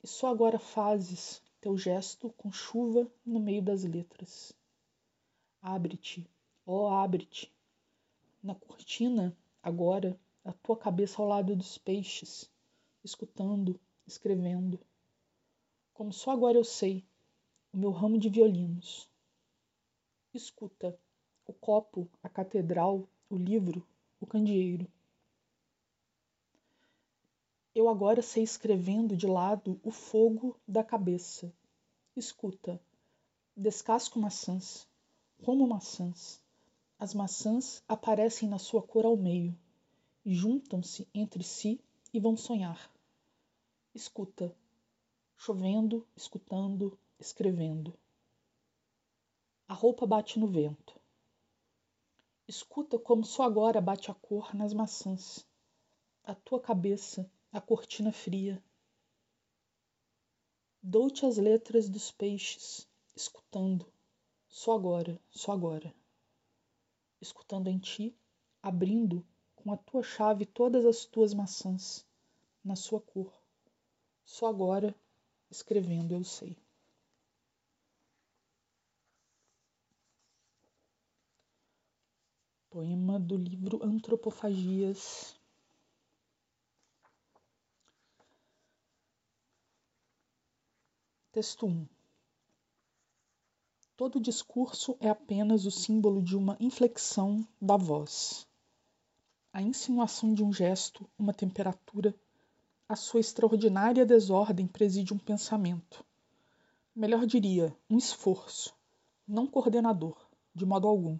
e 0.02 0.06
só 0.06 0.28
agora 0.28 0.58
fazes 0.58 1.42
teu 1.60 1.76
gesto 1.76 2.30
com 2.30 2.50
chuva 2.50 3.06
no 3.26 3.38
meio 3.38 3.60
das 3.60 3.84
letras. 3.84 4.54
Abre-te, 5.60 6.26
ó, 6.66 6.84
oh, 6.84 6.88
abre-te. 6.94 7.52
Na 8.42 8.54
cortina, 8.54 9.36
agora, 9.62 10.18
a 10.46 10.50
tua 10.50 10.78
cabeça 10.78 11.20
ao 11.20 11.28
lado 11.28 11.54
dos 11.54 11.76
peixes, 11.76 12.50
escutando, 13.04 13.78
escrevendo. 14.06 14.80
Como 15.92 16.10
só 16.10 16.30
agora 16.30 16.56
eu 16.56 16.64
sei, 16.64 17.04
o 17.70 17.76
meu 17.76 17.90
ramo 17.90 18.16
de 18.16 18.30
violinos. 18.30 19.10
Escuta, 20.32 20.98
o 21.46 21.52
copo, 21.52 22.08
a 22.22 22.30
catedral, 22.30 23.06
o 23.28 23.36
livro, 23.36 23.86
o 24.18 24.26
candeeiro. 24.26 24.90
Eu 27.80 27.88
agora 27.88 28.20
sei 28.20 28.42
escrevendo 28.42 29.16
de 29.16 29.26
lado 29.26 29.80
o 29.82 29.90
fogo 29.90 30.54
da 30.68 30.84
cabeça. 30.84 31.50
Escuta, 32.14 32.78
descasco 33.56 34.18
maçãs, 34.18 34.86
como 35.42 35.66
maçãs. 35.66 36.42
As 36.98 37.14
maçãs 37.14 37.82
aparecem 37.88 38.46
na 38.50 38.58
sua 38.58 38.82
cor 38.82 39.06
ao 39.06 39.16
meio, 39.16 39.58
juntam-se 40.26 41.08
entre 41.14 41.42
si 41.42 41.80
e 42.12 42.20
vão 42.20 42.36
sonhar. 42.36 42.92
Escuta, 43.94 44.54
chovendo, 45.34 46.06
escutando, 46.14 46.98
escrevendo. 47.18 47.94
A 49.66 49.72
roupa 49.72 50.06
bate 50.06 50.38
no 50.38 50.46
vento. 50.46 51.00
Escuta 52.46 52.98
como 52.98 53.24
só 53.24 53.44
agora 53.44 53.80
bate 53.80 54.10
a 54.10 54.14
cor 54.14 54.54
nas 54.54 54.74
maçãs. 54.74 55.46
A 56.22 56.34
tua 56.34 56.60
cabeça, 56.60 57.26
a 57.52 57.60
cortina 57.60 58.12
fria. 58.12 58.62
Dou-te 60.80 61.26
as 61.26 61.36
letras 61.36 61.88
dos 61.88 62.12
peixes, 62.12 62.88
escutando, 63.14 63.92
só 64.48 64.72
agora, 64.72 65.20
só 65.30 65.52
agora. 65.52 65.92
Escutando 67.20 67.68
em 67.68 67.78
ti, 67.78 68.16
abrindo 68.62 69.26
com 69.56 69.72
a 69.72 69.76
tua 69.76 70.02
chave 70.02 70.46
todas 70.46 70.86
as 70.86 71.04
tuas 71.04 71.34
maçãs, 71.34 72.06
na 72.64 72.76
sua 72.76 73.00
cor. 73.00 73.32
Só 74.24 74.46
agora, 74.46 74.94
escrevendo, 75.50 76.14
eu 76.14 76.22
sei. 76.22 76.56
Poema 82.70 83.18
do 83.18 83.36
livro 83.36 83.84
Antropofagias. 83.84 85.39
Texto 91.32 91.64
1. 91.64 91.86
Todo 93.96 94.18
discurso 94.18 94.96
é 94.98 95.08
apenas 95.08 95.64
o 95.64 95.70
símbolo 95.70 96.20
de 96.20 96.36
uma 96.36 96.56
inflexão 96.58 97.46
da 97.62 97.76
voz. 97.76 98.48
A 99.52 99.62
insinuação 99.62 100.34
de 100.34 100.42
um 100.42 100.52
gesto, 100.52 101.08
uma 101.16 101.32
temperatura, 101.32 102.12
a 102.88 102.96
sua 102.96 103.20
extraordinária 103.20 104.04
desordem 104.04 104.66
preside 104.66 105.14
um 105.14 105.18
pensamento. 105.18 106.04
Melhor 106.96 107.24
diria, 107.26 107.72
um 107.88 107.96
esforço, 107.96 108.74
não 109.24 109.46
coordenador, 109.46 110.16
de 110.52 110.66
modo 110.66 110.88
algum 110.88 111.16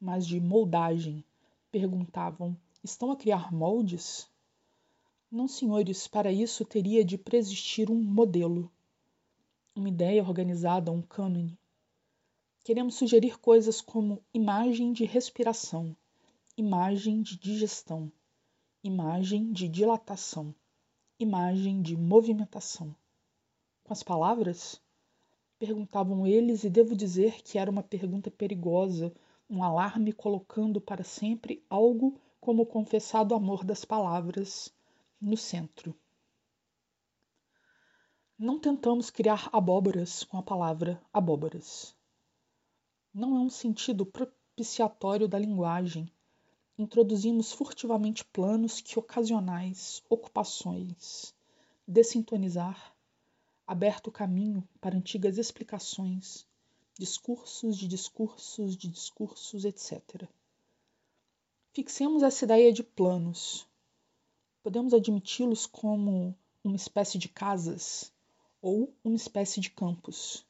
mas 0.00 0.26
de 0.26 0.40
moldagem. 0.40 1.22
Perguntavam: 1.70 2.56
estão 2.82 3.12
a 3.12 3.16
criar 3.16 3.52
moldes? 3.52 4.26
Não, 5.30 5.46
senhores, 5.46 6.08
para 6.08 6.32
isso 6.32 6.64
teria 6.64 7.04
de 7.04 7.18
preexistir 7.18 7.90
um 7.90 8.02
modelo, 8.02 8.72
uma 9.74 9.88
ideia 9.88 10.22
organizada, 10.22 10.92
um 10.92 11.00
cânone. 11.00 11.58
Queremos 12.62 12.94
sugerir 12.94 13.38
coisas 13.38 13.80
como 13.80 14.22
imagem 14.32 14.92
de 14.92 15.04
respiração, 15.04 15.96
imagem 16.56 17.22
de 17.22 17.38
digestão, 17.38 18.12
imagem 18.84 19.50
de 19.50 19.68
dilatação, 19.68 20.54
imagem 21.18 21.80
de 21.80 21.96
movimentação. 21.96 22.94
Com 23.82 23.92
as 23.92 24.02
palavras? 24.02 24.80
Perguntavam 25.58 26.26
eles, 26.26 26.64
e 26.64 26.70
devo 26.70 26.94
dizer 26.94 27.42
que 27.42 27.58
era 27.58 27.70
uma 27.70 27.82
pergunta 27.82 28.30
perigosa, 28.30 29.12
um 29.48 29.62
alarme 29.62 30.12
colocando 30.12 30.80
para 30.80 31.02
sempre 31.02 31.64
algo 31.70 32.20
como 32.40 32.62
o 32.62 32.66
confessado 32.66 33.34
amor 33.34 33.64
das 33.64 33.84
palavras 33.84 34.72
no 35.20 35.36
centro. 35.36 35.94
Não 38.44 38.58
tentamos 38.58 39.08
criar 39.08 39.48
abóboras 39.52 40.24
com 40.24 40.36
a 40.36 40.42
palavra 40.42 41.00
abóboras. 41.12 41.94
Não 43.14 43.36
é 43.36 43.38
um 43.38 43.48
sentido 43.48 44.04
propiciatório 44.04 45.28
da 45.28 45.38
linguagem. 45.38 46.10
Introduzimos 46.76 47.52
furtivamente 47.52 48.24
planos 48.24 48.80
que 48.80 48.98
ocasionais 48.98 50.02
ocupações, 50.10 51.32
dessintonizar, 51.86 52.92
aberto 53.64 54.08
o 54.08 54.12
caminho 54.12 54.68
para 54.80 54.96
antigas 54.96 55.38
explicações, 55.38 56.44
discursos 56.98 57.78
de 57.78 57.86
discursos 57.86 58.76
de 58.76 58.88
discursos, 58.88 59.64
etc. 59.64 60.28
Fixemos 61.72 62.24
essa 62.24 62.44
ideia 62.44 62.72
de 62.72 62.82
planos. 62.82 63.68
Podemos 64.64 64.92
admiti-los 64.92 65.64
como 65.64 66.36
uma 66.64 66.74
espécie 66.74 67.18
de 67.18 67.28
casas 67.28 68.12
ou 68.62 68.94
uma 69.04 69.16
espécie 69.16 69.60
de 69.60 69.68
campos. 69.68 70.46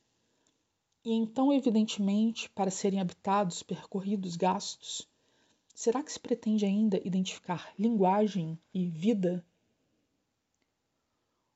E 1.05 1.13
então, 1.13 1.53
evidentemente, 1.53 2.49
para 2.51 2.71
serem 2.71 3.01
habitados, 3.01 3.63
percorridos, 3.63 4.37
gastos, 4.37 5.09
será 5.75 6.03
que 6.03 6.13
se 6.13 6.21
pretende 6.21 6.65
ainda 6.65 7.01
identificar 7.05 7.73
linguagem 7.77 8.57
e 8.73 8.87
vida? 8.87 9.45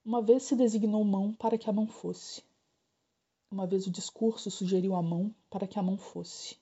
Uma 0.04 0.22
vez 0.22 0.44
se 0.44 0.56
designou 0.56 1.04
mão 1.04 1.32
para 1.32 1.58
que 1.58 1.68
a 1.68 1.72
mão 1.72 1.86
fosse. 1.86 2.42
Uma 3.50 3.66
vez 3.66 3.86
o 3.86 3.90
discurso 3.90 4.50
sugeriu 4.50 4.96
a 4.96 5.02
mão 5.02 5.32
para 5.48 5.66
que 5.68 5.78
a 5.78 5.82
mão 5.82 5.96
fosse. 5.96 6.56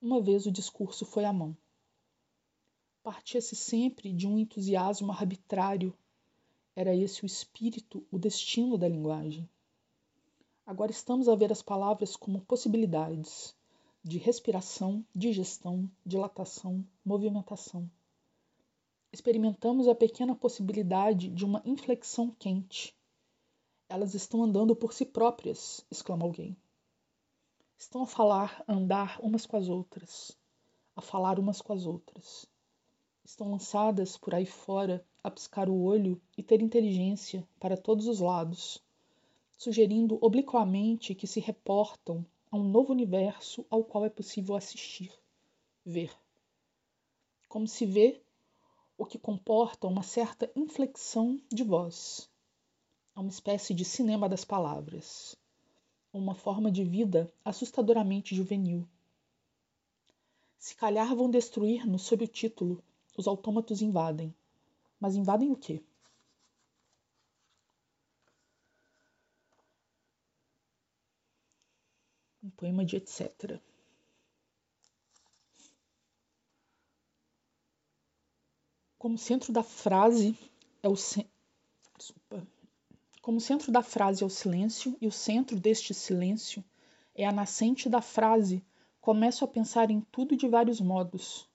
Uma 0.00 0.20
vez 0.20 0.46
o 0.46 0.50
discurso 0.50 1.04
foi 1.04 1.24
a 1.24 1.32
mão. 1.32 1.56
Partia-se 3.02 3.54
sempre 3.54 4.12
de 4.12 4.26
um 4.26 4.38
entusiasmo 4.38 5.12
arbitrário. 5.12 5.96
Era 6.76 6.94
esse 6.94 7.24
o 7.24 7.26
espírito, 7.26 8.06
o 8.12 8.18
destino 8.18 8.78
da 8.78 8.86
linguagem. 8.86 9.48
Agora 10.64 10.92
estamos 10.92 11.28
a 11.28 11.34
ver 11.34 11.50
as 11.50 11.62
palavras 11.62 12.14
como 12.14 12.42
possibilidades 12.42 13.56
de 14.04 14.18
respiração, 14.18 15.04
digestão, 15.14 15.90
dilatação, 16.04 16.86
movimentação. 17.04 17.90
Experimentamos 19.12 19.88
a 19.88 19.94
pequena 19.94 20.36
possibilidade 20.36 21.28
de 21.30 21.44
uma 21.44 21.62
inflexão 21.64 22.30
quente, 22.30 22.94
elas 23.88 24.14
estão 24.14 24.42
andando 24.42 24.74
por 24.74 24.92
si 24.92 25.04
próprias, 25.04 25.86
exclama 25.90 26.24
alguém. 26.24 26.56
Estão 27.78 28.02
a 28.02 28.06
falar, 28.06 28.64
a 28.66 28.72
andar 28.72 29.20
umas 29.20 29.46
com 29.46 29.56
as 29.56 29.68
outras, 29.68 30.36
a 30.96 31.00
falar 31.00 31.38
umas 31.38 31.60
com 31.62 31.72
as 31.72 31.86
outras. 31.86 32.46
Estão 33.24 33.50
lançadas 33.50 34.16
por 34.16 34.34
aí 34.34 34.46
fora 34.46 35.06
a 35.26 35.30
piscar 35.30 35.68
o 35.68 35.82
olho 35.82 36.22
e 36.38 36.42
ter 36.42 36.62
inteligência 36.62 37.44
para 37.58 37.76
todos 37.76 38.06
os 38.06 38.20
lados, 38.20 38.80
sugerindo 39.58 40.16
obliquamente 40.20 41.16
que 41.16 41.26
se 41.26 41.40
reportam 41.40 42.24
a 42.48 42.56
um 42.56 42.62
novo 42.62 42.92
universo 42.92 43.66
ao 43.68 43.82
qual 43.82 44.04
é 44.04 44.08
possível 44.08 44.54
assistir, 44.54 45.12
ver. 45.84 46.16
Como 47.48 47.66
se 47.66 47.84
vê 47.84 48.22
o 48.96 49.04
que 49.04 49.18
comporta 49.18 49.88
uma 49.88 50.04
certa 50.04 50.48
inflexão 50.54 51.40
de 51.52 51.64
voz, 51.64 52.30
a 53.12 53.20
uma 53.20 53.28
espécie 53.28 53.74
de 53.74 53.84
cinema 53.84 54.28
das 54.28 54.44
palavras, 54.44 55.36
uma 56.12 56.36
forma 56.36 56.70
de 56.70 56.84
vida 56.84 57.28
assustadoramente 57.44 58.32
juvenil. 58.32 58.86
Se 60.56 60.76
calhar 60.76 61.16
vão 61.16 61.28
destruir-nos 61.28 62.02
sob 62.02 62.26
o 62.26 62.28
título 62.28 62.80
Os 63.16 63.26
autômatos 63.26 63.82
invadem. 63.82 64.32
Mas 65.00 65.14
invadem 65.14 65.50
o 65.50 65.56
quê? 65.56 65.82
Um 72.42 72.50
poema 72.50 72.84
de 72.84 72.96
etc. 72.96 73.60
Como 78.98 79.18
centro 79.18 79.52
da 79.52 79.62
frase 79.62 80.36
é 80.82 80.88
o. 80.88 80.94
Desculpa. 80.94 82.46
Como 83.20 83.40
centro 83.40 83.72
da 83.72 83.82
frase 83.82 84.22
é 84.22 84.26
o 84.26 84.30
silêncio 84.30 84.96
e 85.00 85.06
o 85.06 85.12
centro 85.12 85.58
deste 85.58 85.92
silêncio 85.92 86.64
é 87.14 87.26
a 87.26 87.32
nascente 87.32 87.88
da 87.88 88.00
frase, 88.00 88.64
começo 89.00 89.44
a 89.44 89.48
pensar 89.48 89.90
em 89.90 90.00
tudo 90.00 90.36
de 90.36 90.48
vários 90.48 90.80
modos. 90.80 91.48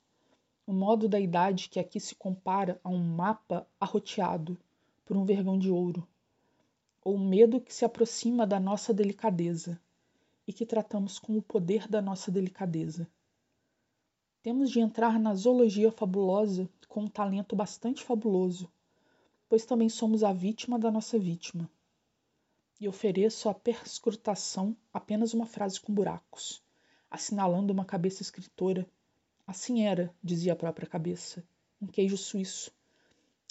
O 0.71 0.73
modo 0.73 1.09
da 1.09 1.19
idade 1.19 1.67
que 1.67 1.81
aqui 1.81 1.99
se 1.99 2.15
compara 2.15 2.79
a 2.81 2.87
um 2.87 3.03
mapa 3.03 3.67
arroteado 3.77 4.57
por 5.03 5.17
um 5.17 5.25
vergão 5.25 5.59
de 5.59 5.69
ouro, 5.69 6.07
ou 7.03 7.15
o 7.15 7.19
medo 7.19 7.59
que 7.59 7.73
se 7.73 7.83
aproxima 7.83 8.47
da 8.47 8.57
nossa 8.57 8.93
delicadeza 8.93 9.77
e 10.47 10.53
que 10.53 10.65
tratamos 10.65 11.19
com 11.19 11.37
o 11.37 11.41
poder 11.41 11.89
da 11.89 12.01
nossa 12.01 12.31
delicadeza. 12.31 13.05
Temos 14.41 14.71
de 14.71 14.79
entrar 14.79 15.19
na 15.19 15.35
zoologia 15.35 15.91
fabulosa 15.91 16.69
com 16.87 17.01
um 17.01 17.09
talento 17.09 17.53
bastante 17.53 18.01
fabuloso, 18.01 18.71
pois 19.49 19.65
também 19.65 19.89
somos 19.89 20.23
a 20.23 20.31
vítima 20.31 20.79
da 20.79 20.89
nossa 20.89 21.19
vítima. 21.19 21.69
E 22.79 22.87
ofereço 22.87 23.49
à 23.49 23.53
perscrutação 23.53 24.73
apenas 24.93 25.33
uma 25.33 25.45
frase 25.45 25.81
com 25.81 25.93
buracos, 25.93 26.63
assinalando 27.09 27.73
uma 27.73 27.83
cabeça 27.83 28.21
escritora 28.21 28.87
Assim 29.51 29.83
era, 29.83 30.15
dizia 30.23 30.53
a 30.53 30.55
própria 30.55 30.87
cabeça, 30.87 31.43
um 31.81 31.85
queijo 31.85 32.15
suíço, 32.15 32.71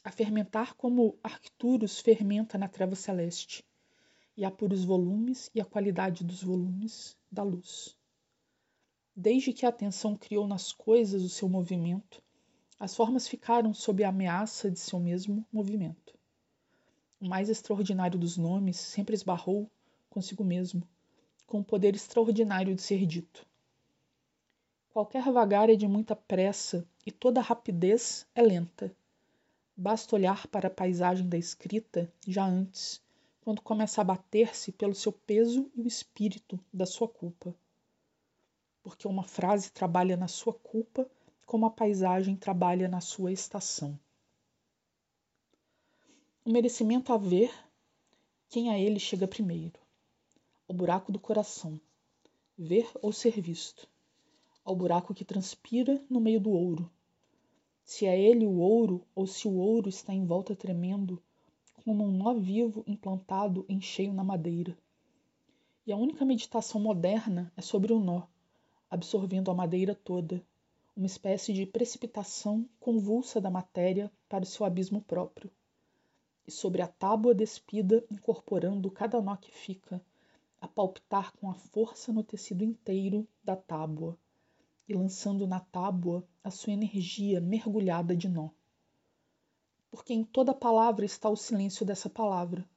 a 0.03 0.11
fermentar 0.11 0.75
como 0.75 1.19
Arcturus 1.23 2.01
fermenta 2.01 2.57
na 2.57 2.69
treva 2.69 2.97
celeste, 2.97 3.63
e 4.35 4.43
apura 4.43 4.73
os 4.73 4.83
volumes 4.83 5.51
e 5.55 5.61
a 5.61 5.65
qualidade 5.67 6.25
dos 6.25 6.43
volumes 6.43 7.19
da 7.31 7.43
luz. 7.43 7.95
Desde 9.15 9.53
que 9.53 9.67
a 9.67 9.69
atenção 9.69 10.17
criou 10.17 10.49
nas 10.49 10.73
coisas 10.73 11.23
o 11.23 11.29
seu 11.29 11.51
movimento, 11.51 12.23
as 12.79 12.97
formas 12.97 13.29
ficaram 13.29 13.75
sob 13.75 14.03
a 14.03 14.09
ameaça 14.09 14.71
de 14.71 14.81
seu 14.81 14.99
mesmo 14.99 15.47
movimento. 15.53 16.19
O 17.21 17.29
mais 17.29 17.51
extraordinário 17.51 18.19
dos 18.19 18.39
nomes 18.39 18.79
sempre 18.79 19.15
esbarrou 19.15 19.71
consigo 20.09 20.45
mesmo, 20.45 20.83
com 21.47 21.61
o 21.61 21.65
poder 21.65 21.95
extraordinário 21.95 22.75
de 22.75 22.81
ser 22.81 23.05
dito. 23.05 23.50
Qualquer 24.93 25.23
vagar 25.31 25.71
é 25.71 25.77
de 25.77 25.87
muita 25.87 26.17
pressa 26.17 26.85
e 27.07 27.13
toda 27.13 27.41
rapidez 27.41 28.27
é 28.35 28.43
lenta. 28.43 28.93
Basta 29.77 30.17
olhar 30.17 30.49
para 30.49 30.67
a 30.67 30.71
paisagem 30.71 31.29
da 31.29 31.39
escrita 31.39 32.13
já 32.27 32.45
antes, 32.45 33.01
quando 33.41 33.63
começa 33.63 34.01
a 34.01 34.05
bater-se 34.05 34.73
pelo 34.73 34.93
seu 34.93 35.13
peso 35.13 35.71
e 35.77 35.83
o 35.83 35.87
espírito 35.87 36.59
da 36.73 36.87
sua 36.87 37.07
culpa. 37.07 37.55
Porque 38.83 39.07
uma 39.07 39.23
frase 39.23 39.71
trabalha 39.71 40.17
na 40.17 40.27
sua 40.27 40.55
culpa 40.55 41.09
como 41.47 41.67
a 41.67 41.71
paisagem 41.71 42.35
trabalha 42.35 42.89
na 42.89 43.01
sua 43.01 43.31
estação. 43.31 43.97
O 46.45 46.51
merecimento 46.51 47.13
a 47.13 47.17
ver 47.17 47.55
quem 48.49 48.71
a 48.71 48.77
ele 48.77 48.99
chega 48.99 49.29
primeiro. 49.29 49.79
O 50.67 50.75
buraco 50.75 51.13
do 51.13 51.19
coração. 51.21 51.81
Ver 52.59 52.91
ou 53.01 53.13
ser 53.13 53.41
visto 53.41 53.89
ao 54.63 54.77
buraco 54.77 55.15
que 55.15 55.25
transpira 55.25 56.03
no 56.09 56.21
meio 56.21 56.39
do 56.39 56.51
ouro. 56.51 56.91
Se 57.83 58.07
é 58.07 58.21
ele 58.21 58.47
o 58.47 58.59
ouro, 58.59 59.05
ou 59.15 59.27
se 59.27 59.49
o 59.49 59.57
ouro 59.57 59.89
está 59.89 60.13
em 60.15 60.25
volta 60.25 60.55
tremendo, 60.55 61.21
como 61.85 62.05
um 62.05 62.13
nó 62.13 62.35
vivo 62.35 62.85
implantado 62.87 63.65
em 63.69 63.81
cheio 63.81 64.13
na 64.13 64.23
madeira. 64.23 64.77
E 65.87 65.93
a 65.93 65.97
única 65.97 66.25
meditação 66.25 66.81
moderna 66.81 67.53
é 67.57 67.63
sobre 67.63 67.93
o 67.93 67.99
nó, 67.99 68.23
absorvendo 68.89 69.51
a 69.51 69.55
madeira 69.55 69.95
toda, 69.95 70.45
uma 70.95 71.07
espécie 71.07 71.53
de 71.53 71.65
precipitação 71.65 72.69
convulsa 72.79 73.41
da 73.41 73.51
matéria 73.51 74.13
para 74.29 74.45
o 74.45 74.47
seu 74.47 74.67
abismo 74.67 75.01
próprio. 75.01 75.51
E 76.47 76.51
sobre 76.53 76.83
a 76.83 76.87
tábua 76.87 77.35
despida, 77.35 78.05
incorporando 78.11 78.91
cada 78.91 79.21
nó 79.23 79.37
que 79.37 79.51
fica, 79.51 80.01
a 80.61 80.69
palpitar 80.69 81.33
com 81.39 81.51
a 81.51 81.55
força 81.55 82.13
no 82.13 82.23
tecido 82.23 82.63
inteiro 82.63 83.27
da 83.43 83.57
tábua 83.57 84.19
e 84.91 84.93
lançando 84.93 85.47
na 85.47 85.61
tábua 85.61 86.27
a 86.43 86.51
sua 86.51 86.73
energia 86.73 87.41
mergulhada 87.41 88.17
de 88.17 88.29
nó. 88.29 88.49
Porque 89.89 90.13
em 90.13 90.25
toda 90.25 90.53
palavra 90.53 91.05
está 91.05 91.31
o 91.31 91.37
silêncio 91.37 91.87
dessa 91.87 92.11
palavra, 92.11 92.69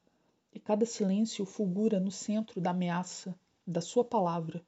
e 0.52 0.60
cada 0.60 0.86
silêncio 0.86 1.44
fulgura 1.44 1.98
no 1.98 2.12
centro 2.12 2.60
da 2.60 2.70
ameaça 2.70 3.36
da 3.66 3.80
sua 3.80 4.04
palavra, 4.04 4.64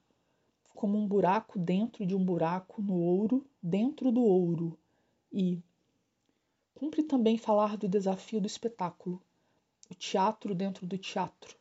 como 0.75 0.99
um 0.99 1.07
buraco 1.07 1.57
dentro 1.57 2.05
de 2.05 2.17
um 2.17 2.25
buraco 2.25 2.83
no 2.83 2.97
ouro 2.97 3.47
dentro 3.63 4.11
do 4.11 4.25
ouro. 4.25 4.77
E 5.33 5.63
cumpre 6.75 7.05
também 7.05 7.39
falar 7.39 7.77
do 7.77 7.87
desafio 7.87 8.41
do 8.41 8.49
espetáculo, 8.49 9.23
o 9.89 9.95
teatro 9.95 10.53
dentro 10.53 10.85
do 10.85 10.99
teatro, 10.99 11.57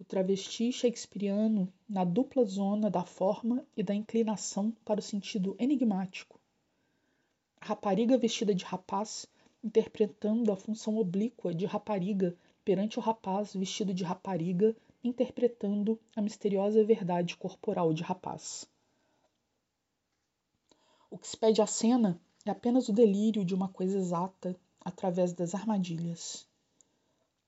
o 0.00 0.04
travesti 0.04 0.70
shakespeariano 0.72 1.72
na 1.88 2.04
dupla 2.04 2.44
zona 2.44 2.88
da 2.88 3.04
forma 3.04 3.66
e 3.76 3.82
da 3.82 3.92
inclinação 3.92 4.70
para 4.84 5.00
o 5.00 5.02
sentido 5.02 5.56
enigmático. 5.58 6.38
A 7.60 7.66
rapariga 7.66 8.16
vestida 8.16 8.54
de 8.54 8.64
rapaz 8.64 9.26
interpretando 9.62 10.52
a 10.52 10.56
função 10.56 10.96
oblíqua 10.98 11.52
de 11.52 11.66
rapariga 11.66 12.36
perante 12.64 12.98
o 12.98 13.02
rapaz 13.02 13.54
vestido 13.54 13.92
de 13.92 14.04
rapariga 14.04 14.76
interpretando 15.02 15.98
a 16.14 16.22
misteriosa 16.22 16.84
verdade 16.84 17.36
corporal 17.36 17.92
de 17.92 18.04
rapaz. 18.04 18.70
O 21.10 21.18
que 21.18 21.26
se 21.26 21.36
pede 21.36 21.60
à 21.60 21.66
cena 21.66 22.20
é 22.44 22.50
apenas 22.50 22.88
o 22.88 22.92
delírio 22.92 23.44
de 23.44 23.54
uma 23.54 23.68
coisa 23.68 23.98
exata 23.98 24.54
através 24.80 25.32
das 25.32 25.54
armadilhas 25.54 26.47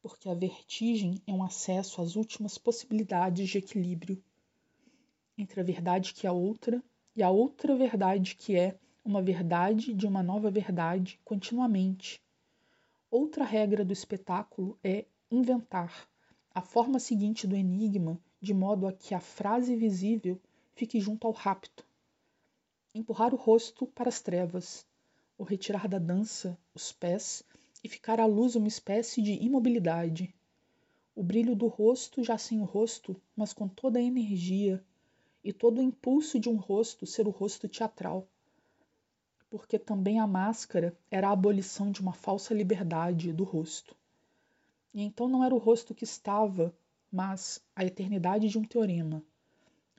porque 0.03 0.29
a 0.29 0.35
vertigem 0.35 1.21
é 1.27 1.33
um 1.33 1.43
acesso 1.43 2.01
às 2.01 2.17
últimas 2.17 2.57
possibilidades 2.57 3.49
de 3.49 3.59
equilíbrio 3.59 4.23
entre 5.41 5.61
a 5.61 5.65
verdade 5.65 6.13
que 6.13 6.27
é 6.27 6.31
outra 6.31 6.83
e 7.17 7.23
a 7.23 7.31
outra 7.31 7.75
verdade 7.75 8.35
que 8.35 8.57
é 8.57 8.79
uma 9.05 9.23
verdade 9.23 9.95
de 9.95 10.07
uma 10.07 10.23
nova 10.23 10.51
verdade 10.51 11.19
continuamente. 11.25 12.23
Outra 13.11 13.45
regra 13.45 13.85
do 13.85 13.93
espetáculo 13.93 14.79
é 14.85 15.07
inventar 15.31 16.09
a 16.55 16.61
forma 16.61 16.99
seguinte 16.99 17.47
do 17.47 17.57
enigma 17.57 18.21
de 18.41 18.53
modo 18.53 18.87
a 18.87 18.93
que 18.93 19.15
a 19.15 19.21
frase 19.21 19.75
visível 19.77 20.41
fique 20.75 21.01
junto 21.01 21.27
ao 21.27 21.33
rapto. 21.33 21.87
Empurrar 22.95 23.33
o 23.33 23.37
rosto 23.37 23.87
para 23.87 24.09
as 24.09 24.21
trevas, 24.21 24.87
ou 25.39 25.47
retirar 25.47 25.89
da 25.89 25.99
dança 25.99 26.59
os 26.75 26.93
pés 26.93 27.45
e 27.83 27.89
ficar 27.89 28.21
à 28.21 28.27
luz 28.27 28.55
uma 28.57 28.69
espécie 28.69 29.23
de 29.23 29.33
imobilidade. 29.33 30.35
O 31.15 31.23
brilho 31.23 31.57
do 31.57 31.67
rosto 31.67 32.23
já 32.23 32.37
sem 32.39 32.61
o 32.61 32.65
rosto, 32.65 33.21
mas 33.35 33.53
com 33.53 33.67
toda 33.69 33.99
a 33.99 34.03
energia 34.03 34.85
e 35.43 35.53
todo 35.53 35.79
o 35.79 35.83
impulso 35.83 36.39
de 36.39 36.49
um 36.49 36.57
rosto 36.57 37.07
ser 37.07 37.27
o 37.27 37.31
rosto 37.31 37.69
teatral. 37.69 38.29
Porque 39.49 39.79
também 39.79 40.21
a 40.21 40.27
máscara 40.27 40.97
era 41.11 41.29
a 41.29 41.33
abolição 41.33 41.91
de 41.91 42.01
uma 42.01 42.13
falsa 42.13 42.55
liberdade 42.55 43.33
do 43.33 43.45
rosto. 43.45 43.97
E 44.93 45.03
então 45.03 45.29
não 45.29 45.45
era 45.45 45.55
o 45.55 45.59
rosto 45.59 45.95
que 45.95 46.05
estava, 46.05 46.75
mas 47.11 47.61
a 47.75 47.85
eternidade 47.85 48.49
de 48.49 48.59
um 48.59 48.65
teorema, 48.65 49.23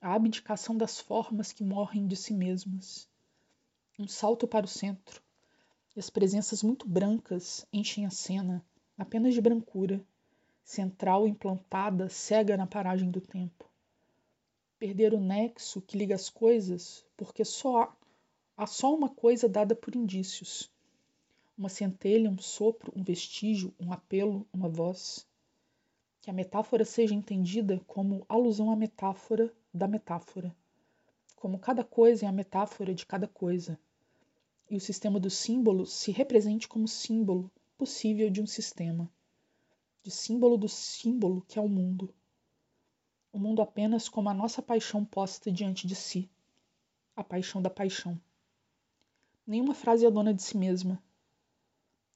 a 0.01 0.13
abdicação 0.13 0.77
das 0.77 0.99
formas 0.99 1.51
que 1.51 1.63
morrem 1.63 2.07
de 2.07 2.15
si 2.15 2.33
mesmas. 2.33 3.07
Um 3.99 4.07
salto 4.07 4.47
para 4.47 4.65
o 4.65 4.69
centro, 4.69 5.21
e 5.95 5.99
as 5.99 6.09
presenças 6.09 6.63
muito 6.63 6.87
brancas 6.87 7.65
enchem 7.71 8.05
a 8.05 8.09
cena, 8.09 8.63
apenas 8.97 9.33
de 9.33 9.41
brancura, 9.41 10.01
central 10.63 11.27
implantada 11.27 12.07
cega 12.07 12.55
na 12.55 12.65
paragem 12.65 13.11
do 13.11 13.19
tempo. 13.19 13.69
Perder 14.79 15.13
o 15.13 15.19
nexo 15.19 15.81
que 15.81 15.97
liga 15.97 16.15
as 16.15 16.29
coisas, 16.29 17.05
porque 17.17 17.43
só 17.43 17.83
há, 17.83 17.95
há 18.57 18.65
só 18.65 18.93
uma 18.95 19.09
coisa 19.09 19.49
dada 19.49 19.75
por 19.75 19.95
indícios. 19.95 20.71
Uma 21.57 21.69
centelha, 21.69 22.29
um 22.29 22.37
sopro, 22.37 22.91
um 22.95 23.03
vestígio, 23.03 23.73
um 23.79 23.91
apelo, 23.91 24.47
uma 24.51 24.69
voz. 24.69 25.27
Que 26.21 26.29
a 26.29 26.33
metáfora 26.33 26.85
seja 26.85 27.13
entendida 27.13 27.79
como 27.85 28.25
alusão 28.29 28.71
à 28.71 28.75
metáfora 28.75 29.53
da 29.73 29.87
metáfora. 29.87 30.55
Como 31.35 31.59
cada 31.59 31.83
coisa 31.83 32.25
é 32.25 32.29
a 32.29 32.31
metáfora 32.31 32.93
de 32.93 33.05
cada 33.05 33.27
coisa 33.27 33.77
e 34.71 34.75
o 34.77 34.79
sistema 34.79 35.19
dos 35.19 35.33
símbolos 35.33 35.91
se 35.91 36.13
represente 36.13 36.65
como 36.65 36.87
símbolo 36.87 37.51
possível 37.77 38.29
de 38.29 38.41
um 38.41 38.47
sistema, 38.47 39.11
de 40.01 40.09
símbolo 40.09 40.57
do 40.57 40.69
símbolo 40.69 41.41
que 41.45 41.59
é 41.59 41.61
o 41.61 41.67
mundo. 41.67 42.13
O 43.33 43.37
mundo 43.37 43.61
apenas 43.61 44.07
como 44.07 44.29
a 44.29 44.33
nossa 44.33 44.61
paixão 44.61 45.03
posta 45.03 45.51
diante 45.51 45.85
de 45.85 45.93
si, 45.93 46.31
a 47.13 47.21
paixão 47.21 47.61
da 47.61 47.69
paixão. 47.69 48.17
Nenhuma 49.45 49.73
frase 49.73 50.05
é 50.05 50.09
dona 50.09 50.33
de 50.33 50.41
si 50.41 50.57
mesma. 50.57 51.03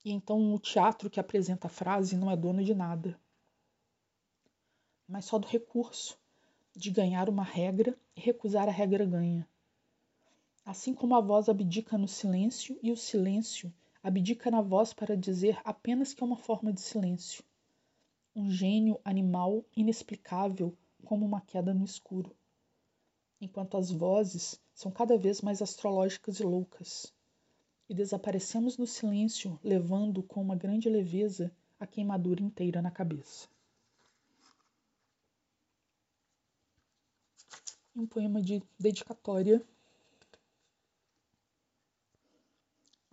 E 0.05 0.13
então 0.13 0.55
o 0.55 0.57
teatro 0.57 1.09
que 1.09 1.19
apresenta 1.19 1.67
a 1.67 1.69
frase 1.69 2.15
não 2.15 2.31
é 2.31 2.37
dono 2.37 2.63
de 2.63 2.73
nada, 2.73 3.19
mas 5.05 5.25
só 5.25 5.37
do 5.37 5.45
recurso 5.45 6.17
de 6.73 6.89
ganhar 6.89 7.27
uma 7.27 7.43
regra 7.43 7.99
e 8.15 8.21
recusar 8.21 8.69
a 8.69 8.71
regra 8.71 9.05
ganha 9.05 9.45
Assim 10.65 10.95
como 10.95 11.15
a 11.15 11.21
voz 11.21 11.47
abdica 11.47 11.95
no 11.95 12.07
silêncio 12.07 12.79
e 12.81 12.91
o 12.91 12.97
silêncio 12.97 13.71
abdica 14.01 14.49
na 14.49 14.61
voz 14.61 14.95
para 14.95 15.15
dizer 15.15 15.61
apenas 15.63 16.11
que 16.11 16.23
é 16.23 16.25
uma 16.25 16.37
forma 16.37 16.73
de 16.73 16.81
silêncio. 16.81 17.43
Um 18.35 18.49
gênio 18.49 18.99
animal 19.05 19.63
inexplicável 19.77 20.75
como 21.05 21.23
uma 21.23 21.39
queda 21.39 21.71
no 21.71 21.85
escuro. 21.85 22.35
Enquanto 23.39 23.77
as 23.77 23.91
vozes 23.91 24.59
são 24.73 24.91
cada 24.91 25.15
vez 25.19 25.39
mais 25.39 25.61
astrológicas 25.61 26.39
e 26.39 26.43
loucas. 26.43 27.13
E 27.87 27.93
desaparecemos 27.93 28.75
no 28.75 28.87
silêncio, 28.87 29.59
levando 29.63 30.23
com 30.23 30.41
uma 30.41 30.55
grande 30.55 30.89
leveza 30.89 31.55
a 31.79 31.85
queimadura 31.85 32.41
inteira 32.41 32.81
na 32.81 32.89
cabeça. 32.89 33.47
Um 37.95 38.07
poema 38.07 38.41
de 38.41 38.63
dedicatória 38.79 39.63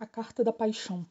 A 0.03 0.05
Carta 0.05 0.43
da 0.43 0.51
Paixão. 0.51 1.05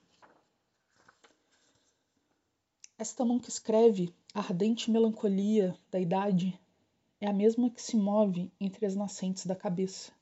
Esta 2.99 3.25
mão 3.25 3.39
que 3.39 3.49
escreve 3.49 4.15
a 4.35 4.41
ardente 4.41 4.91
melancolia 4.91 5.75
da 5.91 5.99
idade 5.99 6.61
é 7.19 7.27
a 7.27 7.33
mesma 7.33 7.71
que 7.71 7.81
se 7.81 7.97
move 7.97 8.53
entre 8.61 8.85
as 8.85 8.95
nascentes 8.95 9.47
da 9.47 9.57
cabeça, 9.57 10.13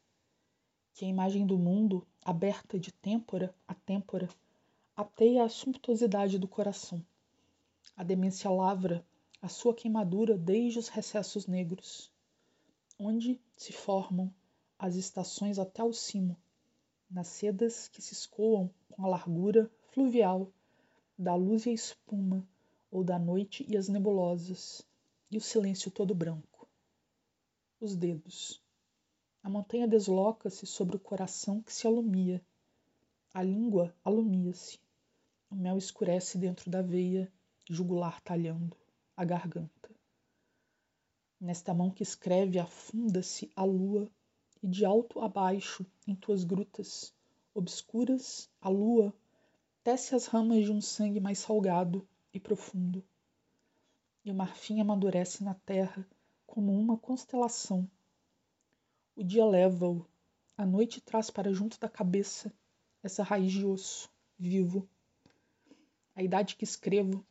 que 0.95 1.05
a 1.05 1.09
imagem 1.09 1.45
do 1.45 1.59
mundo, 1.59 2.07
aberta 2.25 2.79
de 2.79 2.93
têmpora 2.93 3.53
a 3.67 3.75
têmpora, 3.75 4.29
ateia 4.97 5.43
a 5.43 5.49
sumptuosidade 5.49 6.39
do 6.39 6.47
coração. 6.47 7.05
A 7.97 8.05
demência 8.05 8.49
lavra 8.49 9.05
a 9.43 9.49
sua 9.49 9.75
queimadura 9.75 10.39
desde 10.39 10.79
os 10.79 10.87
recessos 10.87 11.49
negros, 11.49 12.09
onde 12.97 13.41
se 13.57 13.73
formam 13.73 14.33
as 14.79 14.95
estações 14.95 15.59
até 15.59 15.83
o 15.83 15.93
cimo 15.93 16.37
nas 17.11 17.27
sedas 17.27 17.89
que 17.89 18.01
se 18.01 18.13
escoam 18.13 18.71
com 18.89 19.05
a 19.05 19.09
largura 19.09 19.71
fluvial 19.91 20.53
da 21.19 21.35
luz 21.35 21.67
e 21.67 21.71
a 21.71 21.73
espuma, 21.73 22.49
ou 22.91 23.05
da 23.05 23.19
noite 23.19 23.67
e 23.69 23.77
as 23.77 23.89
nebulosas, 23.89 24.83
e 25.31 25.37
o 25.37 25.41
silêncio 25.41 25.91
todo 25.91 26.15
branco. 26.15 26.67
Os 27.81 27.95
dedos. 27.95 28.63
A 29.43 29.51
montanha 29.51 29.87
desloca-se 29.87 30.67
sobre 30.67 30.97
o 30.97 31.01
coração 31.01 31.63
que 31.63 31.73
se 31.73 31.87
alumia. 31.87 32.43
A 33.35 33.43
língua 33.43 33.95
alumia-se. 34.05 34.79
O 35.51 35.55
mel 35.55 35.77
escurece 35.77 36.39
dentro 36.39 36.71
da 36.71 36.81
veia, 36.81 37.31
jugular 37.69 38.21
talhando, 38.23 38.77
a 39.17 39.25
garganta. 39.25 39.91
Nesta 41.41 41.75
mão 41.75 41.91
que 41.91 42.03
escreve 42.03 42.59
afunda-se 42.59 43.51
a 43.55 43.65
lua 43.65 44.11
e 44.63 44.69
de 44.69 44.85
alto 44.85 45.21
a 45.21 45.29
baixo, 45.29 45.87
em 46.07 46.15
tuas 46.15 46.45
grutas 46.45 47.15
obscuras, 47.55 48.51
a 48.61 48.69
lua 48.69 49.15
tece 49.83 50.15
as 50.15 50.27
ramas 50.27 50.65
de 50.65 50.71
um 50.71 50.81
sangue 50.81 51.21
mais 51.21 51.39
salgado 51.39 52.07
e 52.33 52.39
profundo. 52.39 53.03
E 54.25 54.31
o 54.31 54.35
marfim 54.35 54.81
amadurece 54.81 55.43
na 55.43 55.55
terra 55.55 56.07
como 56.47 56.73
uma 56.73 56.97
constelação. 56.97 57.91
O 59.17 59.25
dia 59.25 59.45
leva-o, 59.45 60.07
a 60.57 60.67
noite 60.67 61.01
traz 61.01 61.31
para 61.31 61.53
junto 61.53 61.81
da 61.81 61.89
cabeça 61.89 62.53
essa 63.03 63.23
raiz 63.23 63.51
de 63.51 63.65
osso, 63.65 64.11
vivo. 64.39 64.87
A 66.15 66.23
idade 66.23 66.55
que 66.57 66.65
escrevo, 66.65 67.25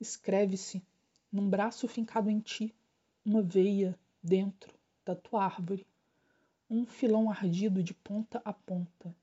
escreve-se 0.00 0.82
num 1.30 1.48
braço 1.48 1.86
fincado 1.86 2.28
em 2.28 2.40
ti, 2.40 2.74
uma 3.24 3.40
veia 3.40 3.96
dentro 4.22 4.74
da 5.04 5.14
tua 5.14 5.44
árvore 5.44 5.86
um 6.72 6.86
filão 6.86 7.30
ardido 7.30 7.82
de 7.82 7.92
ponta 7.92 8.40
a 8.46 8.50
ponta 8.50 9.14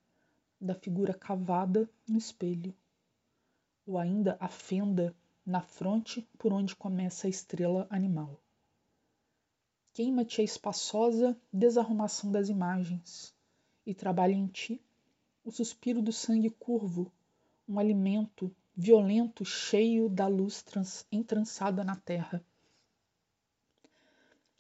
da 0.62 0.76
figura 0.76 1.16
cavada 1.16 1.90
no 2.08 2.16
espelho, 2.16 2.76
ou 3.88 3.98
ainda 3.98 4.38
a 4.40 4.48
fenda 4.48 5.16
na 5.44 5.60
fronte 5.60 6.30
por 6.38 6.54
onde 6.54 6.76
começa 6.76 7.26
a 7.26 7.30
estrela 7.30 7.88
animal. 7.90 8.40
Queima-te 9.96 10.42
a 10.42 10.44
espaçosa 10.44 11.36
desarrumação 11.52 12.32
das 12.32 12.50
imagens 12.50 13.34
e 13.84 13.96
trabalha 13.96 14.34
em 14.34 14.46
ti 14.46 14.80
o 15.44 15.50
suspiro 15.50 16.04
do 16.04 16.14
sangue 16.14 16.52
curvo, 16.52 17.12
um 17.68 17.80
alimento 17.80 18.56
violento 18.76 19.44
cheio 19.44 20.08
da 20.08 20.28
luz 20.28 20.64
entrançada 21.12 21.84
na 21.84 21.96
terra. 21.96 22.46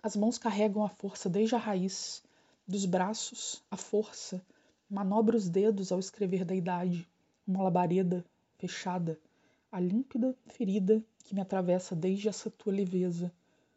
As 0.01 0.15
mãos 0.15 0.39
carregam 0.39 0.83
a 0.83 0.89
força 0.89 1.29
desde 1.29 1.53
a 1.53 1.59
raiz 1.59 2.27
dos 2.69 2.85
braços, 2.85 3.63
a 3.71 3.75
força, 3.75 4.45
manobra 4.87 5.35
os 5.35 5.49
dedos 5.49 5.91
ao 5.91 5.97
escrever 5.97 6.45
da 6.45 6.53
idade, 6.53 7.09
uma 7.47 7.63
labareda 7.63 8.23
fechada, 8.59 9.19
a 9.71 9.79
límpida 9.79 10.37
ferida 10.45 11.03
que 11.25 11.33
me 11.33 11.41
atravessa 11.41 11.95
desde 11.95 12.29
essa 12.29 12.51
tua 12.51 12.71
leveza, 12.71 13.33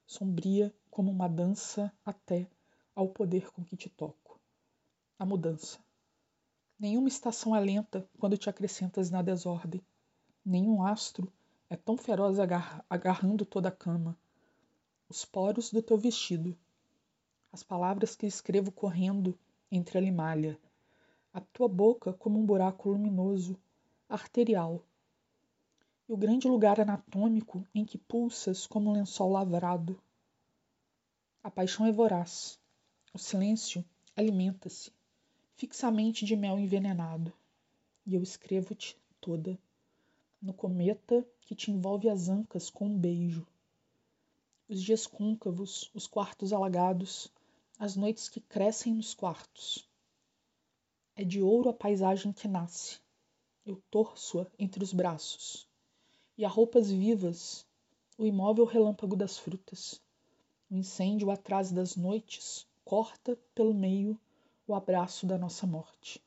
sombria 0.07 0.71
como 0.91 1.11
uma 1.11 1.27
dança 1.27 1.91
até 2.05 2.47
ao 2.95 3.09
poder 3.09 3.51
com 3.51 3.65
que 3.65 3.79
te 3.79 3.89
toco. 3.89 4.39
A 5.19 5.25
mudança. 5.25 5.79
Nenhuma 6.79 7.09
estação 7.09 7.57
é 7.57 7.61
lenta 7.61 8.07
quando 8.19 8.37
te 8.37 8.51
acrescentas 8.51 9.11
na 9.11 9.23
desordem. 9.23 9.81
Nenhum 10.45 10.83
astro 10.85 11.33
é 11.71 11.77
tão 11.77 11.97
feroz 11.97 12.39
agar 12.39 12.85
agarrando 12.91 13.47
toda 13.47 13.71
a 13.71 13.73
cama. 13.73 14.15
Os 15.09 15.25
poros 15.25 15.71
do 15.71 15.81
teu 15.81 15.97
vestido 15.97 16.55
as 17.53 17.63
palavras 17.63 18.17
que 18.17 18.27
escrevo 18.27 18.73
correndo 18.73 19.39
entre 19.71 19.99
a 19.99 20.01
limalha, 20.01 20.59
a 21.35 21.41
tua 21.41 21.69
boca 21.69 22.13
como 22.15 22.39
um 22.41 22.47
buraco 22.47 22.89
luminoso, 22.89 23.59
arterial, 24.09 24.83
e 26.09 26.13
o 26.13 26.17
grande 26.17 26.49
lugar 26.49 26.81
anatômico 26.81 27.67
em 27.75 27.85
que 27.85 27.99
pulsas 27.99 28.67
como 28.67 28.91
um 28.91 28.95
lençol 28.95 29.31
lavrado. 29.31 30.01
A 31.43 31.51
paixão 31.51 31.87
é 31.87 31.93
voraz, 31.93 32.59
o 33.13 33.19
silêncio 33.19 33.85
alimenta-se 34.17 34.91
fixamente 35.55 36.25
de 36.25 36.35
mel 36.35 36.59
envenenado, 36.59 37.33
e 38.07 38.15
eu 38.15 38.23
escrevo-te 38.23 38.97
toda, 39.21 39.59
no 40.41 40.53
cometa 40.53 41.25
que 41.43 41.55
te 41.55 41.71
envolve 41.71 42.09
as 42.09 42.29
ancas 42.29 42.69
com 42.69 42.87
um 42.87 42.99
beijo. 42.99 43.47
Os 44.69 44.83
dias 44.83 45.07
côncavos, 45.07 45.91
os 45.95 46.07
quartos 46.07 46.53
alagados, 46.53 47.31
as 47.83 47.97
noites 47.97 48.29
que 48.29 48.39
crescem 48.39 48.95
nos 48.95 49.13
quartos. 49.13 49.85
É 51.17 51.25
de 51.25 51.43
ouro 51.43 51.69
a 51.69 51.75
paisagem 51.75 52.33
que 52.33 52.47
nasce. 52.47 53.01
Eu 53.67 53.83
torço-a 53.91 54.47
entre 54.57 54.85
os 54.85 54.93
braços. 54.93 55.67
E 56.39 56.45
a 56.45 56.49
roupas 56.49 56.93
vivas, 56.93 57.67
o 58.17 58.25
imóvel 58.25 58.67
relâmpago 58.67 59.17
das 59.17 59.37
frutas. 59.37 60.01
O 60.71 60.77
incêndio 60.77 61.29
atrás 61.29 61.73
das 61.73 61.97
noites 61.97 62.65
corta 62.85 63.37
pelo 63.53 63.75
meio 63.75 64.17
o 64.65 64.77
abraço 64.77 65.27
da 65.27 65.37
nossa 65.37 65.67
morte. 65.67 66.23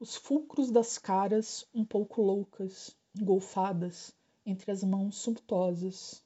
Os 0.00 0.16
fulcros 0.16 0.68
das 0.68 0.98
caras 0.98 1.64
um 1.72 1.84
pouco 1.84 2.20
loucas, 2.20 2.90
engolfadas 3.14 4.12
entre 4.44 4.72
as 4.72 4.82
mãos 4.82 5.16
sumptuosas. 5.16 6.24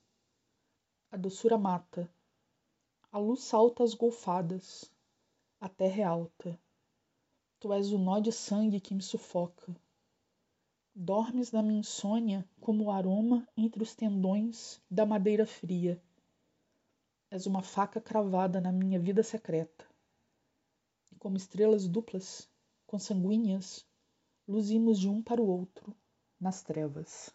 A 1.11 1.19
doçura 1.19 1.59
mata, 1.59 2.11
a 3.13 3.19
luz 3.19 3.43
salta 3.43 3.85
às 3.85 3.93
golfadas. 3.93 4.91
A 5.61 5.69
terra 5.69 6.01
é 6.01 6.03
alta. 6.03 6.59
Tu 7.61 7.71
és 7.75 7.93
o 7.93 7.99
nó 7.99 8.19
de 8.19 8.33
sangue 8.33 8.81
que 8.81 8.95
me 8.95 9.03
sufoca. 9.03 9.77
Dormes 10.95 11.53
na 11.53 11.63
minha 11.63 11.81
insônia 11.81 12.49
como 12.59 12.85
o 12.85 12.91
aroma 12.91 13.47
entre 13.55 13.83
os 13.83 13.95
tendões 13.95 14.81
da 14.91 15.05
madeira 15.05 15.47
fria. 15.47 16.03
És 17.31 17.45
uma 17.45 17.63
faca 17.63 18.01
cravada 18.01 18.63
na 18.63 18.73
minha 18.73 18.99
vida 18.99 19.23
secreta. 19.23 19.87
E 21.13 21.17
como 21.17 21.37
estrelas 21.37 21.87
duplas, 21.87 22.49
consanguíneas, 22.87 23.87
luzimos 24.49 24.99
de 24.99 25.11
um 25.11 25.23
para 25.23 25.41
o 25.41 25.47
outro 25.47 25.95
nas 26.41 26.63
trevas. 26.63 27.31